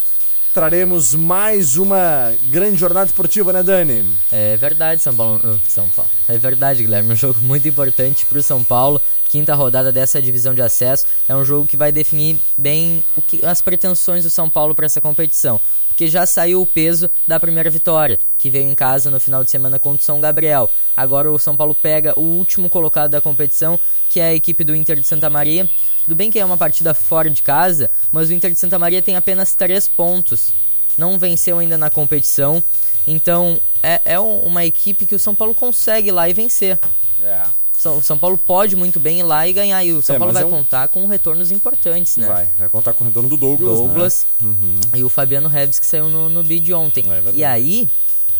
traremos 0.57 1.13
mais 1.13 1.77
uma 1.77 2.33
grande 2.45 2.77
jornada 2.77 3.05
esportiva, 3.05 3.53
né, 3.53 3.61
Dani? 3.61 4.17
É 4.31 4.57
verdade, 4.57 4.99
São 4.99 5.15
Paulo. 5.15 5.39
uh, 5.43 5.61
São 5.67 5.87
Paulo. 5.89 6.09
É 6.27 6.35
verdade, 6.35 6.81
Guilherme. 6.81 7.13
Um 7.13 7.15
jogo 7.15 7.39
muito 7.45 7.67
importante 7.67 8.25
pro 8.25 8.41
São 8.41 8.63
Paulo. 8.63 8.99
Quinta 9.29 9.53
rodada 9.53 9.91
dessa 9.91 10.19
divisão 10.19 10.55
de 10.55 10.63
acesso. 10.63 11.05
É 11.29 11.35
um 11.35 11.45
jogo 11.45 11.67
que 11.67 11.77
vai 11.77 11.91
definir 11.91 12.37
bem 12.57 13.03
o 13.15 13.21
que, 13.21 13.45
as 13.45 13.61
pretensões 13.61 14.23
do 14.23 14.31
São 14.31 14.49
Paulo 14.49 14.73
para 14.73 14.87
essa 14.87 14.99
competição. 14.99 15.61
Porque 15.97 16.07
já 16.07 16.27
saiu 16.27 16.61
o 16.61 16.65
peso 16.67 17.09
da 17.27 17.39
primeira 17.39 17.71
vitória, 17.71 18.19
que 18.37 18.51
veio 18.51 18.69
em 18.69 18.75
casa 18.75 19.09
no 19.09 19.19
final 19.19 19.43
de 19.43 19.49
semana 19.49 19.79
contra 19.79 19.99
o 19.99 20.05
São 20.05 20.21
Gabriel. 20.21 20.69
Agora 20.95 21.31
o 21.31 21.39
São 21.39 21.57
Paulo 21.57 21.73
pega 21.73 22.13
o 22.15 22.21
último 22.21 22.69
colocado 22.69 23.09
da 23.09 23.19
competição, 23.19 23.79
que 24.07 24.19
é 24.19 24.25
a 24.27 24.33
equipe 24.35 24.63
do 24.63 24.75
Inter 24.75 24.95
de 24.99 25.07
Santa 25.07 25.27
Maria. 25.27 25.67
Tudo 26.05 26.15
bem 26.15 26.29
que 26.29 26.37
é 26.37 26.45
uma 26.45 26.55
partida 26.55 26.93
fora 26.93 27.31
de 27.31 27.41
casa, 27.41 27.89
mas 28.11 28.29
o 28.29 28.33
Inter 28.33 28.51
de 28.51 28.59
Santa 28.59 28.77
Maria 28.77 29.01
tem 29.01 29.15
apenas 29.15 29.55
três 29.55 29.87
pontos. 29.87 30.53
Não 30.95 31.17
venceu 31.17 31.57
ainda 31.57 31.79
na 31.79 31.89
competição. 31.89 32.61
Então 33.07 33.59
é, 33.81 33.99
é 34.05 34.19
um- 34.19 34.41
uma 34.41 34.63
equipe 34.63 35.03
que 35.03 35.15
o 35.15 35.19
São 35.19 35.33
Paulo 35.33 35.55
consegue 35.55 36.11
lá 36.11 36.29
e 36.29 36.33
vencer. 36.33 36.77
É. 37.19 37.41
São, 37.77 38.01
São 38.01 38.17
Paulo 38.17 38.37
pode 38.37 38.75
muito 38.75 38.99
bem 38.99 39.19
ir 39.19 39.23
lá 39.23 39.47
e 39.47 39.53
ganhar. 39.53 39.83
E 39.83 39.91
o 39.93 40.01
São 40.01 40.15
É, 40.15 40.19
Paulo 40.19 40.33
vai 40.33 40.43
é 40.43 40.45
um- 40.45 40.49
contar 40.49 40.87
com 40.87 41.05
retornos 41.05 41.51
importantes, 41.51 42.17
né? 42.17 42.27
Vai, 42.27 42.49
vai 42.57 42.69
contar 42.69 42.93
com 42.93 43.03
o 43.03 43.07
retorno 43.07 43.29
do 43.29 43.37
Douglas. 43.37 43.77
Douglas 43.77 44.25
Né? 44.41 44.47
Uhum. 44.49 44.75
e 44.95 45.03
o 45.03 45.09
Fabiano 45.09 45.47
Reves 45.47 45.79
que 45.79 45.85
saiu 45.85 46.09
no, 46.09 46.27
no 46.27 46.43
bid 46.43 46.73
ontem. 46.73 47.05
É 47.11 47.23
e 47.33 47.43
aí, 47.43 47.87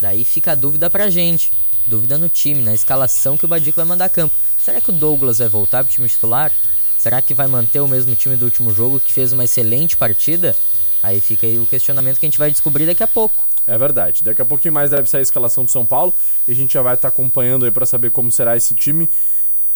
daí 0.01 0.25
fica 0.25 0.53
a 0.53 0.55
dúvida 0.55 0.89
pra 0.89 1.09
gente. 1.09 1.51
Dúvida 1.85 2.17
no 2.17 2.27
time, 2.27 2.61
na 2.61 2.73
escalação 2.73 3.37
que 3.37 3.45
o 3.45 3.47
Badico 3.47 3.75
vai 3.77 3.85
mandar 3.85 4.05
a 4.05 4.09
campo. 4.09 4.35
Será 4.61 4.81
que 4.81 4.89
o 4.89 4.93
Douglas 4.93 5.37
vai 5.37 5.47
voltar 5.47 5.83
pro 5.85 5.93
time 5.93 6.09
titular? 6.09 6.51
Será 6.97 7.21
que 7.21 7.33
vai 7.33 7.47
manter 7.47 7.79
o 7.79 7.87
mesmo 7.87 8.13
time 8.15 8.35
do 8.35 8.43
último 8.43 8.73
jogo 8.73 8.99
que 8.99 9.13
fez 9.13 9.31
uma 9.31 9.45
excelente 9.45 9.95
partida? 9.95 10.53
Aí 11.01 11.21
fica 11.21 11.45
aí 11.47 11.57
o 11.59 11.65
questionamento 11.65 12.19
que 12.19 12.25
a 12.25 12.29
gente 12.29 12.39
vai 12.39 12.49
descobrir 12.51 12.85
daqui 12.87 13.03
a 13.03 13.07
pouco. 13.07 13.46
É 13.67 13.77
verdade. 13.77 14.23
Daqui 14.23 14.41
a 14.41 14.45
pouquinho 14.45 14.73
mais 14.73 14.89
deve 14.89 15.09
sair 15.09 15.19
a 15.19 15.23
escalação 15.23 15.65
do 15.65 15.71
São 15.71 15.85
Paulo 15.85 16.15
e 16.47 16.51
a 16.51 16.55
gente 16.55 16.73
já 16.73 16.81
vai 16.81 16.95
estar 16.95 17.09
acompanhando 17.09 17.65
aí 17.65 17.71
pra 17.71 17.85
saber 17.85 18.09
como 18.11 18.31
será 18.31 18.55
esse 18.55 18.73
time. 18.73 19.09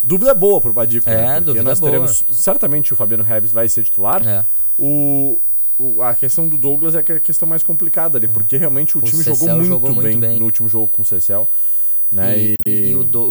Dúvida 0.02 0.34
boa 0.34 0.60
pro 0.62 0.72
Badico, 0.74 1.10
É, 1.10 1.16
né? 1.18 1.28
Porque 1.34 1.46
dúvida 1.46 1.64
nós 1.64 1.80
boa. 1.80 1.92
teremos. 1.92 2.24
Certamente 2.32 2.94
o 2.94 2.96
Fabiano 2.96 3.24
Reves 3.24 3.52
vai 3.52 3.68
ser 3.70 3.84
titular. 3.84 4.26
É. 4.26 4.44
O, 4.80 5.40
o- 5.78 6.02
a 6.02 6.16
questão 6.16 6.48
do 6.48 6.58
Douglas 6.58 6.96
é 6.96 7.04
é 7.06 7.12
a 7.14 7.20
questão 7.20 7.48
mais 7.48 7.62
complicada 7.64 8.18
ali, 8.18 8.28
porque 8.28 8.56
realmente 8.58 8.98
o, 8.98 9.00
O 9.00 9.04
time 9.04 9.22
jogou 9.24 9.50
muito, 9.50 9.66
jogou 9.68 9.94
muito 9.94 10.08
bem, 10.08 10.20
bem. 10.20 10.40
no 10.40 10.46
último 10.46 10.68
jogo 10.70 10.88
com 10.88 11.02
o 11.02 11.06
Cecel. 11.06 11.48
Né? 12.12 12.38
E, 12.40 12.56
E, 12.66 12.90
e 12.90 12.96
o, 12.96 13.04
do- 13.04 13.22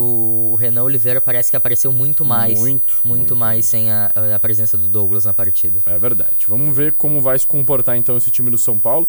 o- 0.53 0.55
Renan 0.57 0.85
Oliveira 0.85 1.21
parece 1.21 1.51
que 1.51 1.57
apareceu 1.57 1.93
muito 1.93 2.25
mais. 2.25 2.59
Muito, 2.59 3.01
muito 3.05 3.35
mais 3.37 3.67
sem 3.67 3.91
a, 3.91 4.13
a 4.35 4.39
presença 4.39 4.79
do 4.79 4.89
Douglas 4.89 5.25
na 5.25 5.35
partida. 5.35 5.81
É 5.87 5.99
verdade. 5.99 6.37
Vamos 6.47 6.75
ver 6.77 6.93
como 6.93 7.21
vai 7.21 7.39
se 7.39 7.47
comportar 7.47 7.97
então 7.97 8.17
esse 8.17 8.31
time 8.31 8.51
do 8.51 8.57
São 8.59 8.79
Paulo. 8.79 9.09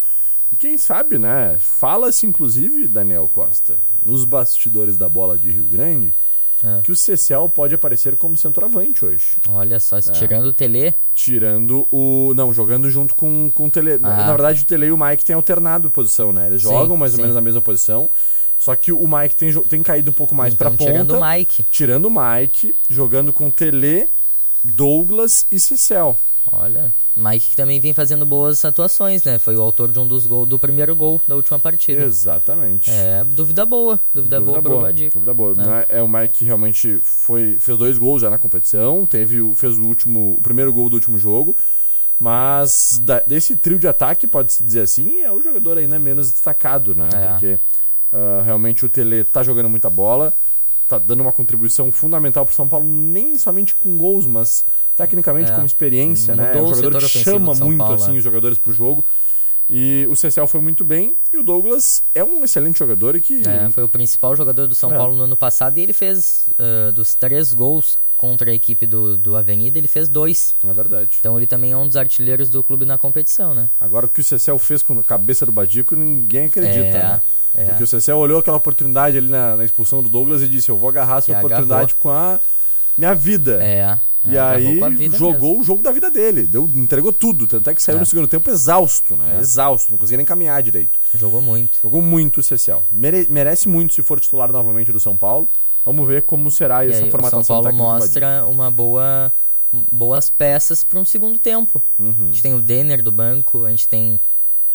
E 0.52 0.56
quem 0.56 0.78
sabe, 0.78 1.18
né? 1.18 1.58
Fala-se 1.60 2.26
inclusive, 2.26 2.88
Daniel 2.88 3.30
Costa, 3.32 3.78
nos 4.06 4.26
bastidores 4.26 4.98
da 4.98 5.08
bola 5.08 5.38
de 5.38 5.50
Rio 5.50 5.66
Grande, 5.66 6.14
É. 6.64 6.82
que 6.84 6.92
o 6.92 6.96
Cecel 6.96 7.48
pode 7.50 7.74
aparecer 7.74 8.16
como 8.18 8.38
centroavante 8.38 9.04
hoje. 9.04 9.38
Olha 9.50 9.80
só, 9.80 9.98
É. 9.98 10.02
tirando 10.02 10.46
o 10.48 10.54
Tele, 10.54 10.94
Tirando 11.16 11.88
o. 11.92 12.34
Não, 12.36 12.54
jogando 12.54 12.90
junto 12.90 13.16
com, 13.16 13.50
com 13.54 13.66
o 13.68 13.72
Tele. 13.72 13.98
Na, 13.98 14.14
Ah. 14.24 14.26
na 14.26 14.32
verdade, 14.34 14.62
o 14.62 14.66
Tele 14.66 14.86
e 14.88 14.92
o 14.92 14.98
Mike 14.98 15.26
têm 15.26 15.36
alternado 15.36 15.90
posição, 15.90 16.32
né? 16.32 16.48
Eles 16.48 16.62
Sim, 16.62 16.70
jogam 16.70 16.96
mais 16.98 17.14
ou 17.14 17.16
sim. 17.16 17.22
menos 17.24 17.36
na 17.36 17.42
mesma 17.42 17.62
posição. 17.62 18.10
Só 18.60 18.76
que 18.76 18.92
o 18.92 19.08
Mike 19.08 19.36
tem, 19.36 19.52
tem 19.64 19.82
caído 19.82 20.12
um 20.12 20.14
pouco 20.14 20.36
mais 20.36 20.54
então 20.54 20.68
pra 20.70 20.78
ponta. 20.78 20.92
tirando 20.92 21.12
o 21.18 21.28
Mike. 21.32 21.66
Tirando 21.72 22.06
o 22.06 22.12
Mike, 22.12 22.76
jogando 22.88 23.34
com 23.34 23.50
Tele, 23.50 24.08
Douglas 24.64 25.48
e 25.52 25.60
Cecel. 25.60 26.20
Olha, 26.54 26.94
Mike 27.16 27.52
que 27.52 27.56
também 27.56 27.80
vem 27.80 27.94
fazendo 27.94 28.26
boas 28.26 28.64
atuações, 28.66 29.24
né? 29.24 29.40
Foi 29.40 29.56
o 29.56 29.62
autor 29.62 29.92
de 29.92 29.98
um 30.00 30.06
dos 30.08 30.28
gols, 30.28 30.48
do 30.50 30.60
primeiro 30.60 30.94
gol 30.96 31.22
da 31.28 31.36
última 31.36 31.58
partida. 31.58 32.04
Exatamente. 32.04 32.90
É, 32.90 33.24
dúvida 33.24 33.66
boa, 33.66 34.00
dúvida, 34.14 34.42
boa 34.42 34.62
pro 34.62 34.82
Badico. 34.82 35.14
Dúvida 35.14 35.34
boa. 35.34 35.54
É. 35.54 35.56
Não 35.56 35.74
é, 35.90 36.02
o 36.02 36.08
Mike 36.08 36.40
que 36.40 36.46
realmente 36.46 37.00
foi, 37.04 37.58
fez 37.60 37.78
dois 37.78 37.98
gols 37.98 38.22
já 38.22 38.30
na 38.30 38.38
competição, 38.38 39.06
teve, 39.06 39.40
fez 39.56 39.78
o 39.78 39.84
último, 39.84 40.36
o 40.38 40.42
primeiro 40.42 40.74
gol 40.74 40.90
do 40.90 40.96
último 40.96 41.18
jogo, 41.18 41.56
mas 42.20 43.00
da- 43.04 43.22
desse 43.22 43.56
trio 43.56 43.80
de 43.80 43.88
ataque, 43.88 44.28
pode-se 44.28 44.64
dizer 44.64 44.82
assim, 44.82 45.22
é 45.22 45.32
o 45.32 45.42
jogador 45.42 45.78
ainda 45.78 45.98
menos 45.98 46.32
destacado, 46.32 46.94
né? 46.94 47.10
É. 47.14 47.28
Porque 47.32 47.60
ah, 48.12 48.42
realmente 48.44 48.86
o 48.86 48.90
Tele 48.90 49.24
tá 49.24 49.42
jogando 49.42 49.70
muita 49.70 49.90
bola, 49.90 50.34
tá 51.00 51.06
dando 51.06 51.22
uma 51.22 51.32
contribuição 51.32 51.92
fundamental 51.92 52.46
pro 52.46 52.54
São 52.56 52.68
Paulo, 52.68 52.88
nem 52.88 53.38
somente 53.38 53.76
com 53.76 53.98
gols, 53.98 54.26
mas 54.26 54.66
tecnicamente 54.96 55.52
É. 55.52 55.56
com 55.56 55.66
experiência, 55.66 56.36
né? 56.36 56.54
É 56.56 56.62
um 56.62 56.66
o 56.66 56.74
jogador 56.74 57.02
que 57.02 57.08
chama 57.08 57.54
muito 57.56 57.78
Paulo, 57.80 57.96
assim 57.96 58.16
é. 58.16 58.18
os 58.18 58.24
jogadores 58.24 58.58
pro 58.58 58.74
jogo. 58.74 59.04
E 59.70 60.06
o 60.10 60.16
Cecel 60.18 60.48
foi 60.48 60.60
muito 60.60 60.84
bem. 60.84 61.16
E 61.32 61.38
o 61.38 61.44
Douglas 61.44 62.04
é 62.14 62.22
um 62.24 62.44
excelente 62.44 62.80
jogador 62.80 63.16
e 63.16 63.22
que. 63.22 63.42
É, 63.48 63.70
foi 63.70 63.84
o 63.84 63.88
principal 63.90 64.36
jogador 64.36 64.68
do 64.68 64.76
São 64.76 64.94
É. 64.94 64.98
Paulo 64.98 65.16
no 65.16 65.24
ano 65.24 65.38
passado 65.38 65.78
e 65.78 65.82
ele 65.82 65.94
fez 65.94 66.50
ah, 66.60 66.92
dos 66.92 67.16
três 67.16 67.54
gols 67.54 67.98
contra 68.18 68.52
a 68.52 68.54
equipe 68.54 68.86
do, 68.86 69.18
do 69.18 69.36
Avenida, 69.36 69.78
ele 69.80 69.88
fez 69.88 70.10
dois. 70.10 70.54
É 70.64 70.74
verdade. 70.74 71.18
Então 71.20 71.38
ele 71.40 71.48
também 71.48 71.72
é 71.72 71.78
um 71.78 71.88
dos 71.88 71.96
artilheiros 71.96 72.50
do 72.50 72.62
clube 72.62 72.86
na 72.86 72.98
competição, 72.98 73.54
né? 73.54 73.70
Agora 73.80 74.06
o 74.06 74.10
que 74.10 74.20
o 74.20 74.24
Cecel 74.24 74.60
fez 74.60 74.84
com 74.84 75.00
a 75.00 75.04
cabeça 75.04 75.46
do 75.46 75.52
Badico, 75.52 75.96
ninguém 75.96 76.46
acredita, 76.46 76.80
É, 76.86 76.92
né? 77.04 77.22
É. 77.56 77.66
Porque 77.66 77.84
o 77.84 77.88
Cecel 77.88 78.18
olhou 78.18 78.40
aquela 78.40 78.58
oportunidade 78.58 79.18
ali 79.18 79.30
na, 79.30 79.56
na 79.58 79.66
expulsão 79.66 80.02
do 80.02 80.10
Douglas 80.10 80.42
e 80.42 80.48
disse: 80.48 80.70
Eu 80.70 80.78
vou 80.78 80.90
agarrar 80.90 81.18
essa 81.20 81.32
E 81.32 81.36
oportunidade 81.36 81.96
com 81.96 82.10
a 82.10 82.40
minha 82.98 83.14
vida. 83.14 83.62
É. 83.64 84.00
E 84.24 84.38
é, 84.38 84.40
aí 84.40 84.78
agarrou 84.84 85.18
jogou 85.18 85.50
mesmo. 85.50 85.62
o 85.62 85.64
jogo 85.64 85.82
da 85.82 85.92
vida 85.92 86.12
dele, 86.12 86.44
deu, 86.44 86.70
entregou 86.76 87.12
tudo. 87.12 87.48
Tanto 87.48 87.70
é 87.72 87.74
que 87.74 87.82
saiu 87.82 87.98
É. 87.98 88.00
no 88.02 88.06
segundo 88.06 88.28
tempo 88.28 88.48
exausto, 88.52 89.16
né? 89.16 89.38
É. 89.38 89.40
Exausto, 89.42 89.90
não 89.92 89.98
conseguia 89.98 90.18
nem 90.18 90.26
caminhar 90.26 90.62
direito. 90.62 91.00
Jogou 91.16 91.42
muito. 91.42 91.80
Jogou 91.82 92.02
muito 92.04 92.40
o 92.40 92.44
Cecel. 92.44 92.84
Mere- 92.92 93.26
merece 93.30 93.68
muito 93.68 93.96
se 93.96 94.04
for 94.04 94.20
titular 94.20 94.52
novamente 94.52 94.92
do 94.92 95.00
São 95.00 95.18
Paulo. 95.18 95.50
Vamos 95.84 96.08
ver 96.08 96.22
como 96.22 96.52
será 96.52 96.86
E 96.86 96.92
essa 96.92 97.02
aí, 97.02 97.08
o 97.08 97.12
formatação 97.12 97.44
São 97.44 97.62
Paulo 97.64 97.76
mostra 97.76 98.46
uma 98.46 98.70
boa 98.70 99.34
boas 99.92 100.30
peças 100.30 100.84
para 100.84 101.00
um 101.00 101.06
segundo 101.06 101.40
tempo. 101.40 101.82
Uhum. 101.98 102.14
A 102.20 102.26
gente 102.28 102.44
tem 102.44 102.54
o 102.54 102.62
Denner 102.62 103.02
do 103.02 103.12
banco, 103.12 103.66
a 103.66 103.70
gente 103.72 103.88
tem 103.88 104.20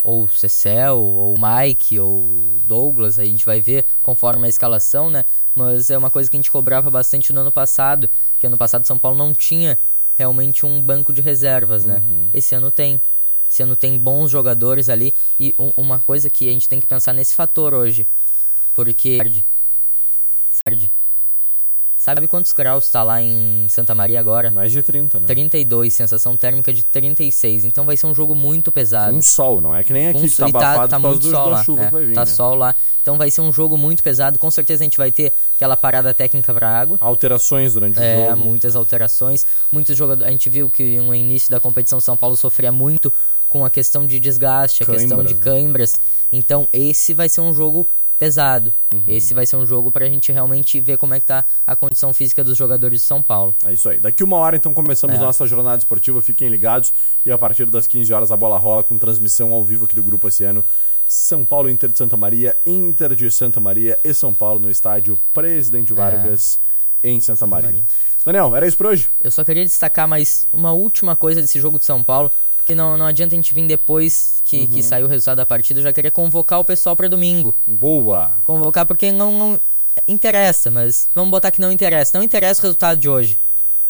ou 0.09 0.23
o 0.23 0.29
Cecel, 0.29 0.97
ou 0.99 1.35
o 1.35 1.37
Mike, 1.37 1.99
ou 1.99 2.21
o 2.21 2.61
Douglas, 2.65 3.19
a 3.19 3.25
gente 3.25 3.45
vai 3.45 3.61
ver 3.61 3.85
conforme 4.05 4.47
a 4.47 4.49
escalação, 4.49 5.11
né? 5.11 5.25
Mas 5.53 5.91
é 5.91 5.99
uma 5.99 6.11
coisa 6.11 6.31
que 6.31 6.37
a 6.37 6.39
gente 6.39 6.49
cobrava 6.51 6.89
bastante 6.89 7.33
no 7.33 7.41
ano 7.41 7.51
passado, 7.51 8.09
que 8.39 8.47
ano 8.47 8.57
passado 8.57 8.87
São 8.87 8.97
Paulo 8.97 9.19
não 9.19 9.35
tinha 9.35 9.77
realmente 10.17 10.65
um 10.65 10.81
banco 10.81 11.13
de 11.13 11.21
reservas, 11.21 11.85
né? 11.85 12.01
Uhum. 12.05 12.31
Esse 12.33 12.55
ano 12.55 12.71
tem. 12.71 13.01
Esse 13.51 13.65
ano 13.65 13.75
tem 13.75 13.99
bons 13.99 14.31
jogadores 14.31 14.89
ali 14.89 15.13
e 15.41 15.53
um- 15.59 15.73
uma 15.77 15.99
coisa 15.99 16.31
que 16.31 16.49
a 16.49 16.53
gente 16.53 16.69
tem 16.69 16.79
que 16.81 16.87
pensar 16.87 17.13
nesse 17.13 17.35
fator 17.35 17.75
hoje. 17.75 18.07
Porque 18.75 19.19
Sabe 21.99 22.29
quantos 22.29 22.53
graus 22.53 22.91
tá 22.91 23.03
lá 23.03 23.23
em 23.23 23.67
Santa 23.71 23.95
Maria 23.95 24.21
agora? 24.21 24.51
Mais 24.51 24.71
de 24.71 24.83
30, 24.83 25.19
né? 25.21 25.27
32, 25.27 25.93
sensação 25.95 26.37
térmica 26.37 26.71
de 26.73 26.83
36. 26.85 27.65
Então 27.65 27.87
vai 27.87 27.97
ser 27.97 28.07
um 28.07 28.15
jogo 28.15 28.35
muito 28.35 28.71
pesado. 28.71 29.17
Um 29.17 29.23
sol, 29.23 29.63
não 29.63 29.75
é 29.75 29.83
que 29.83 29.95
nem 29.95 30.09
aqui 30.09 30.21
Com 30.21 30.29
que 30.29 30.37
tá 30.37 30.47
e 30.47 30.51
abafado 30.51 30.89
tá 30.91 31.01
causa 31.01 31.09
muito 31.09 31.31
sol 31.31 31.49
lá. 31.49 31.61
é, 31.61 32.05
vir. 32.05 32.15
tá 32.15 32.21
né? 32.21 32.27
sol 32.27 32.55
lá. 32.55 32.75
Então 33.01 33.17
vai 33.17 33.31
ser 33.31 33.41
um 33.41 33.51
jogo 33.51 33.79
muito 33.79 34.03
pesado. 34.03 34.39
Com 34.39 34.51
certeza 34.51 34.83
a 34.83 34.85
gente 34.85 34.99
vai 34.99 35.11
ter 35.11 35.33
aquela 35.57 35.75
parada 35.77 36.13
técnica 36.13 36.53
pra 36.53 36.69
água. 36.69 36.99
Alterações 37.01 37.73
durante 37.73 37.99
o 37.99 38.03
É, 38.03 38.29
jogo. 38.29 38.45
muitas 38.45 38.77
alterações. 38.77 39.47
Muitos 39.73 39.97
jogadores. 39.97 40.29
A 40.29 40.31
gente 40.31 40.51
viu 40.51 40.69
que 40.69 40.99
no 40.99 41.15
início 41.15 41.51
da 41.51 41.59
competição 41.59 41.99
São 41.99 42.17
Paulo 42.17 42.37
sofria 42.37 42.71
muito 42.71 43.11
com 43.49 43.65
a 43.65 43.71
questão 43.71 44.07
de 44.07 44.21
desgaste, 44.21 44.83
a 44.83 44.87
questão 44.87 45.25
de 45.25 45.35
Câimbras, 45.35 45.95
né? 45.99 45.99
câimbras. 45.99 46.01
Então 46.31 46.69
esse 46.73 47.15
vai 47.15 47.29
ser 47.31 47.41
um 47.41 47.55
jogo 47.55 47.89
pesado. 48.19 48.73
Esse 49.07 49.35
vai 49.35 49.45
ser 49.45 49.57
um 49.57 49.67
jogo 49.67 49.91
pra 49.91 50.07
gente 50.07 50.33
realmente 50.33 50.81
ver 50.81 50.97
como 50.97 51.13
é 51.13 51.21
que 51.21 51.27
tá 51.27 51.45
a 51.67 51.77
condição 51.77 52.13
física 52.15 52.43
dos 52.43 52.57
jogadores 52.57 53.01
de 53.01 53.07
São 53.07 53.21
Paulo. 53.23 53.55
É 53.65 53.73
isso 53.73 53.89
aí. 53.89 54.01
Daqui 54.01 54.25
uma 54.25 54.37
hora, 54.37 54.57
então, 54.57 54.73
começamos 54.73 55.17
É. 55.17 55.19
nossa 55.19 55.47
jornada 55.47 55.79
esportiva. 55.79 56.23
Fiquem 56.23 56.49
ligados. 56.49 56.93
E 57.25 57.31
a 57.31 57.37
partir 57.37 57.67
das 57.67 57.87
15 57.87 58.13
horas 58.13 58.33
a 58.33 58.37
bola 58.37 58.57
rola 58.59 58.83
com 58.83 58.97
transmissão 58.99 59.53
ao 59.53 59.63
vivo 59.63 59.85
aqui 59.85 59.95
do 59.95 60.03
Grupo 60.03 60.27
Oceano. 60.29 60.65
São 61.07 61.45
Paulo, 61.45 61.69
Inter 61.71 61.91
de 61.93 61.99
Santa 61.99 62.17
Maria, 62.17 62.57
Inter 62.65 63.15
de 63.15 63.31
Santa 63.31 63.61
Maria 63.61 63.99
e 64.03 64.13
São 64.15 64.33
Paulo 64.35 64.59
no 64.59 64.71
estádio 64.71 65.19
Presidente 65.33 65.93
Vargas 65.93 66.59
em 67.05 67.21
Santa, 67.21 67.47
Maria. 67.47 67.69
É. 67.69 67.73
Maria. 67.73 67.87
Daniel, 68.25 68.57
era 68.57 68.67
isso 68.67 68.77
por 68.77 68.87
hoje? 68.87 69.09
Eu 69.23 69.31
só 69.31 69.45
queria 69.45 69.63
destacar 69.65 70.09
mais 70.09 70.47
uma 70.53 70.73
última 70.73 71.15
coisa 71.15 71.41
desse 71.41 71.61
jogo 71.61 71.79
de 71.79 71.85
São 71.85 72.03
Paulo, 72.03 72.29
porque 72.67 72.75
não, 72.75 72.99
não 72.99 73.07
adianta 73.07 73.33
a 73.33 73.37
gente 73.37 73.55
vir 73.55 73.65
depois 73.65 74.43
que, 74.45 74.63
Uhum. 74.63 74.67
que 74.67 74.83
saiu 74.83 75.07
o 75.07 75.09
resultado 75.09 75.37
da 75.37 75.47
partida. 75.47 75.79
Eu 75.79 75.85
já 75.85 75.93
queria 75.93 76.11
convocar 76.11 76.59
o 76.59 76.65
pessoal 76.65 76.97
pra 76.97 77.07
domingo. 77.07 77.55
Boa! 77.65 78.33
Convocar 78.43 78.85
porque 78.85 79.13
não, 79.13 79.39
não 79.39 79.61
interessa, 80.09 80.69
mas 80.69 81.09
vamos 81.15 81.31
botar 81.31 81.53
que 81.53 81.61
não 81.61 81.71
interessa. 81.71 82.19
Não 82.19 82.25
interessa 82.25 82.61
o 82.61 82.63
resultado 82.65 82.99
de 82.99 83.09
hoje. 83.09 83.39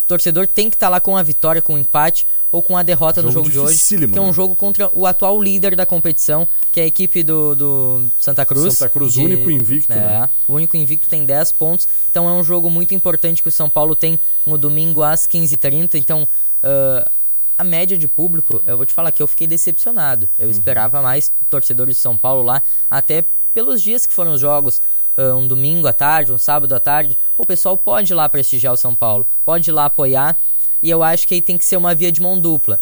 O 0.05 0.09
torcedor 0.09 0.47
tem 0.47 0.69
que 0.69 0.77
estar 0.77 0.91
lá 0.91 1.01
com 1.01 1.17
a 1.17 1.23
vitória, 1.23 1.62
com 1.62 1.73
o 1.75 1.79
empate 1.79 2.27
ou 2.53 2.61
com 2.62 2.77
a 2.77 2.83
derrota 2.83 3.23
no 3.23 3.33
Jogo 3.33 3.51
jogo 3.51 3.67
de 3.69 3.75
hoje. 3.77 4.07
Que 4.09 4.19
é 4.19 4.21
um 4.21 4.27
né? 4.27 4.33
jogo 4.35 4.55
contra 4.55 4.91
o 4.93 5.07
atual 5.07 5.43
líder 5.43 5.75
da 5.75 5.87
competição, 5.87 6.47
que 6.71 6.79
é 6.79 6.83
a 6.83 6.87
equipe 6.87 7.23
do, 7.25 7.55
do 7.57 8.07
Santa 8.21 8.45
Cruz. 8.45 8.75
Santa 8.75 8.91
Cruz, 8.91 9.17
único 9.17 9.51
invicto, 9.51 9.91
É, 9.91 9.97
né? 9.97 10.29
o 10.47 10.53
único 10.53 10.77
invicto 10.77 11.09
tem 11.09 11.25
10 11.25 11.53
pontos. 11.53 11.89
Então 12.11 12.29
é 12.29 12.33
um 12.33 12.45
jogo 12.45 12.69
muito 12.69 12.93
importante 12.93 13.43
que 13.43 13.49
o 13.49 13.53
São 13.53 13.71
Paulo 13.71 13.97
tem 13.97 14.21
no 14.47 14.59
domingo 14.59 15.03
às 15.03 15.27
15h30. 15.27 15.95
Então, 15.95 16.29
ah, 16.62 17.11
a 17.59 17.64
média 17.64 17.97
de 17.97 18.07
público, 18.07 18.62
eu 18.66 18.77
vou 18.77 18.85
te 18.85 18.92
falar 18.92 19.12
que 19.12 19.23
eu 19.23 19.27
fiquei 19.27 19.47
decepcionado. 19.47 20.29
Uhum. 20.38 20.45
Eu 20.47 20.51
esperava 20.51 21.01
mais 21.01 21.33
torcedores 21.49 21.97
de 21.97 22.01
São 22.01 22.16
Paulo 22.16 22.42
lá, 22.42 22.62
até 22.90 23.25
pelos 23.55 23.81
dias 23.83 24.07
que 24.07 24.12
foram 24.12 24.33
os 24.33 24.40
jogos. 24.40 24.81
ah, 25.16 25.35
um 25.35 25.47
domingo 25.47 25.87
à 25.87 25.92
tarde, 25.92 26.33
um 26.33 26.38
sábado 26.38 26.75
à 26.75 26.81
tarde. 26.81 27.16
Pô, 27.35 27.42
o 27.42 27.47
pessoal 27.47 27.77
pode 27.77 28.12
ir 28.12 28.14
lá 28.14 28.29
prestigiar 28.29 28.73
o 28.73 28.77
São 28.77 28.95
Paulo, 28.95 29.27
pode 29.45 29.71
ir 29.71 29.73
lá 29.73 29.87
apoiar. 29.87 30.37
E 30.83 30.90
eu 30.90 31.03
acho 31.03 31.27
que 31.27 31.35
aí 31.35 31.40
tem 31.42 31.57
que 31.57 31.64
ser 31.64 31.77
uma 31.77 31.95
via 31.95 32.12
de 32.12 32.21
mão 32.21 32.38
dupla. 32.38 32.79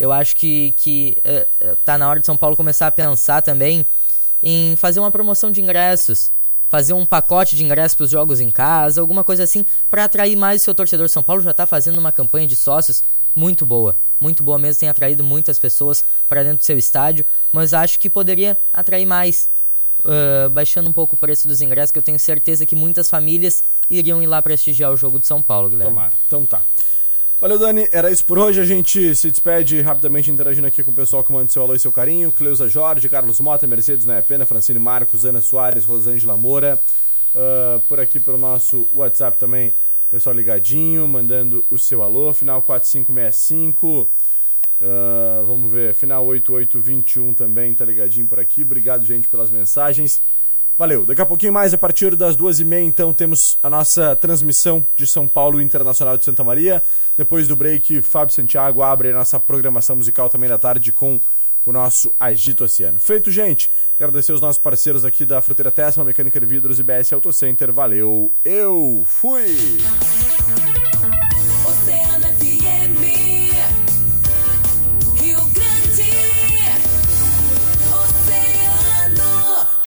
Eu 0.00 0.10
acho 0.10 0.34
que, 0.34 0.72
que 0.76 1.16
eh, 1.22 1.46
eh, 1.60 1.76
tá 1.84 1.96
na 1.96 2.08
hora 2.08 2.18
de 2.18 2.26
São 2.26 2.36
Paulo 2.36 2.56
começar 2.56 2.86
a 2.86 2.90
pensar 2.90 3.42
também 3.42 3.86
em 4.42 4.74
fazer 4.76 4.98
uma 4.98 5.10
promoção 5.10 5.50
de 5.50 5.60
ingressos, 5.60 6.32
fazer 6.68 6.92
um 6.94 7.06
pacote 7.06 7.54
de 7.54 7.62
ingressos 7.62 7.94
para 7.94 8.04
os 8.04 8.10
jogos 8.10 8.40
em 8.40 8.50
casa, 8.50 9.00
alguma 9.00 9.22
coisa 9.22 9.44
assim, 9.44 9.64
para 9.88 10.04
atrair 10.04 10.36
mais 10.36 10.62
o 10.62 10.64
seu 10.64 10.74
torcedor. 10.74 11.08
São 11.08 11.22
Paulo 11.22 11.42
já 11.42 11.52
está 11.52 11.66
fazendo 11.66 11.98
uma 11.98 12.10
campanha 12.10 12.46
de 12.46 12.56
sócios 12.56 13.04
muito 13.34 13.64
boa, 13.64 13.96
muito 14.24 14.42
boa 14.42 14.58
mesmo, 14.58 14.80
tem 14.80 14.88
atraído 14.88 15.22
muitas 15.22 15.58
pessoas 15.58 16.02
para 16.26 16.42
dentro 16.42 16.58
do 16.58 16.64
seu 16.64 16.78
estádio, 16.78 17.24
mas 17.52 17.74
acho 17.74 17.98
que 17.98 18.08
poderia 18.08 18.56
atrair 18.72 19.04
mais, 19.04 19.50
ah, 20.04 20.48
baixando 20.48 20.88
um 20.88 20.92
pouco 20.92 21.14
o 21.14 21.18
preço 21.18 21.46
dos 21.46 21.60
ingressos, 21.60 21.92
que 21.92 21.98
eu 21.98 22.02
tenho 22.02 22.18
certeza 22.18 22.64
que 22.64 22.74
muitas 22.74 23.10
famílias 23.10 23.62
iriam 23.88 24.22
ir 24.22 24.26
lá 24.26 24.40
prestigiar 24.40 24.90
o 24.90 24.96
jogo 24.96 25.18
de 25.18 25.26
São 25.26 25.42
Paulo, 25.42 25.68
Guilherme. 25.68 25.92
Tomara. 25.92 26.14
Então 26.26 26.46
tá. 26.46 26.62
Valeu, 27.40 27.58
Dani. 27.58 27.86
Era 27.92 28.10
isso 28.10 28.24
por 28.24 28.38
hoje. 28.38 28.58
A 28.58 28.64
gente 28.64 29.14
se 29.14 29.30
despede 29.30 29.78
rapidamente 29.82 30.30
interagindo 30.30 30.66
aqui 30.66 30.82
com 30.82 30.92
o 30.92 30.94
pessoal 30.94 31.22
que 31.22 31.30
manda 31.30 31.50
seu 31.50 31.62
alô 31.62 31.74
e 31.74 31.78
seu 31.78 31.92
carinho. 31.92 32.32
Cleusa 32.32 32.70
Jorge, 32.70 33.06
Carlos 33.06 33.38
Mota, 33.38 33.66
Mercedes 33.66 34.06
Né 34.06 34.22
Pena, 34.22 34.46
Francine 34.46 34.78
Marcos, 34.78 35.26
Ana 35.26 35.42
Soares, 35.42 35.84
Rosângela 35.84 36.38
Moura. 36.38 36.80
Ah, 37.34 37.80
por 37.88 37.98
aqui 37.98 38.20
pelo 38.20 38.38
nosso 38.38 38.86
WhatsApp 38.94 39.36
também, 39.36 39.74
pessoal 40.10 40.34
ligadinho, 40.34 41.06
mandando 41.08 41.64
o 41.70 41.78
seu 41.78 42.02
alô. 42.02 42.32
Final 42.32 42.62
4565. 42.62 44.08
Ah, 44.80 45.42
vamos 45.46 45.72
ver, 45.72 45.94
final 45.94 46.26
8821 46.26 47.32
também 47.32 47.74
tá 47.74 47.84
ligadinho 47.84 48.26
por 48.26 48.38
aqui. 48.38 48.62
Obrigado, 48.62 49.04
gente, 49.04 49.28
pelas 49.28 49.50
mensagens. 49.50 50.20
Valeu. 50.76 51.06
Daqui 51.06 51.22
a 51.22 51.26
pouquinho 51.26 51.52
mais, 51.52 51.72
a 51.72 51.78
partir 51.78 52.16
das 52.16 52.34
duas 52.34 52.58
e 52.58 52.64
meia, 52.64 52.84
então, 52.84 53.14
temos 53.14 53.56
a 53.62 53.70
nossa 53.70 54.16
transmissão 54.16 54.84
de 54.94 55.06
São 55.06 55.28
Paulo 55.28 55.62
Internacional 55.62 56.18
de 56.18 56.24
Santa 56.24 56.42
Maria. 56.42 56.82
Depois 57.16 57.46
do 57.46 57.54
break, 57.54 58.02
Fábio 58.02 58.34
Santiago 58.34 58.82
abre 58.82 59.10
a 59.10 59.14
nossa 59.14 59.38
programação 59.38 59.94
musical 59.94 60.28
também 60.28 60.48
da 60.48 60.58
tarde 60.58 60.92
com 60.92 61.20
o 61.64 61.72
nosso 61.72 62.14
Agito 62.18 62.64
Oceano. 62.64 63.00
Feito, 63.00 63.30
gente. 63.30 63.70
Agradecer 63.96 64.32
os 64.32 64.40
nossos 64.40 64.58
parceiros 64.58 65.04
aqui 65.04 65.24
da 65.24 65.40
Fruteira 65.40 65.70
Tessma, 65.70 66.04
Mecânica 66.04 66.40
de 66.40 66.46
Vidros 66.46 66.78
e 66.78 66.82
BS 66.82 67.12
Auto 67.12 67.32
Center. 67.32 67.72
Valeu. 67.72 68.32
Eu 68.44 69.04
fui! 69.06 69.56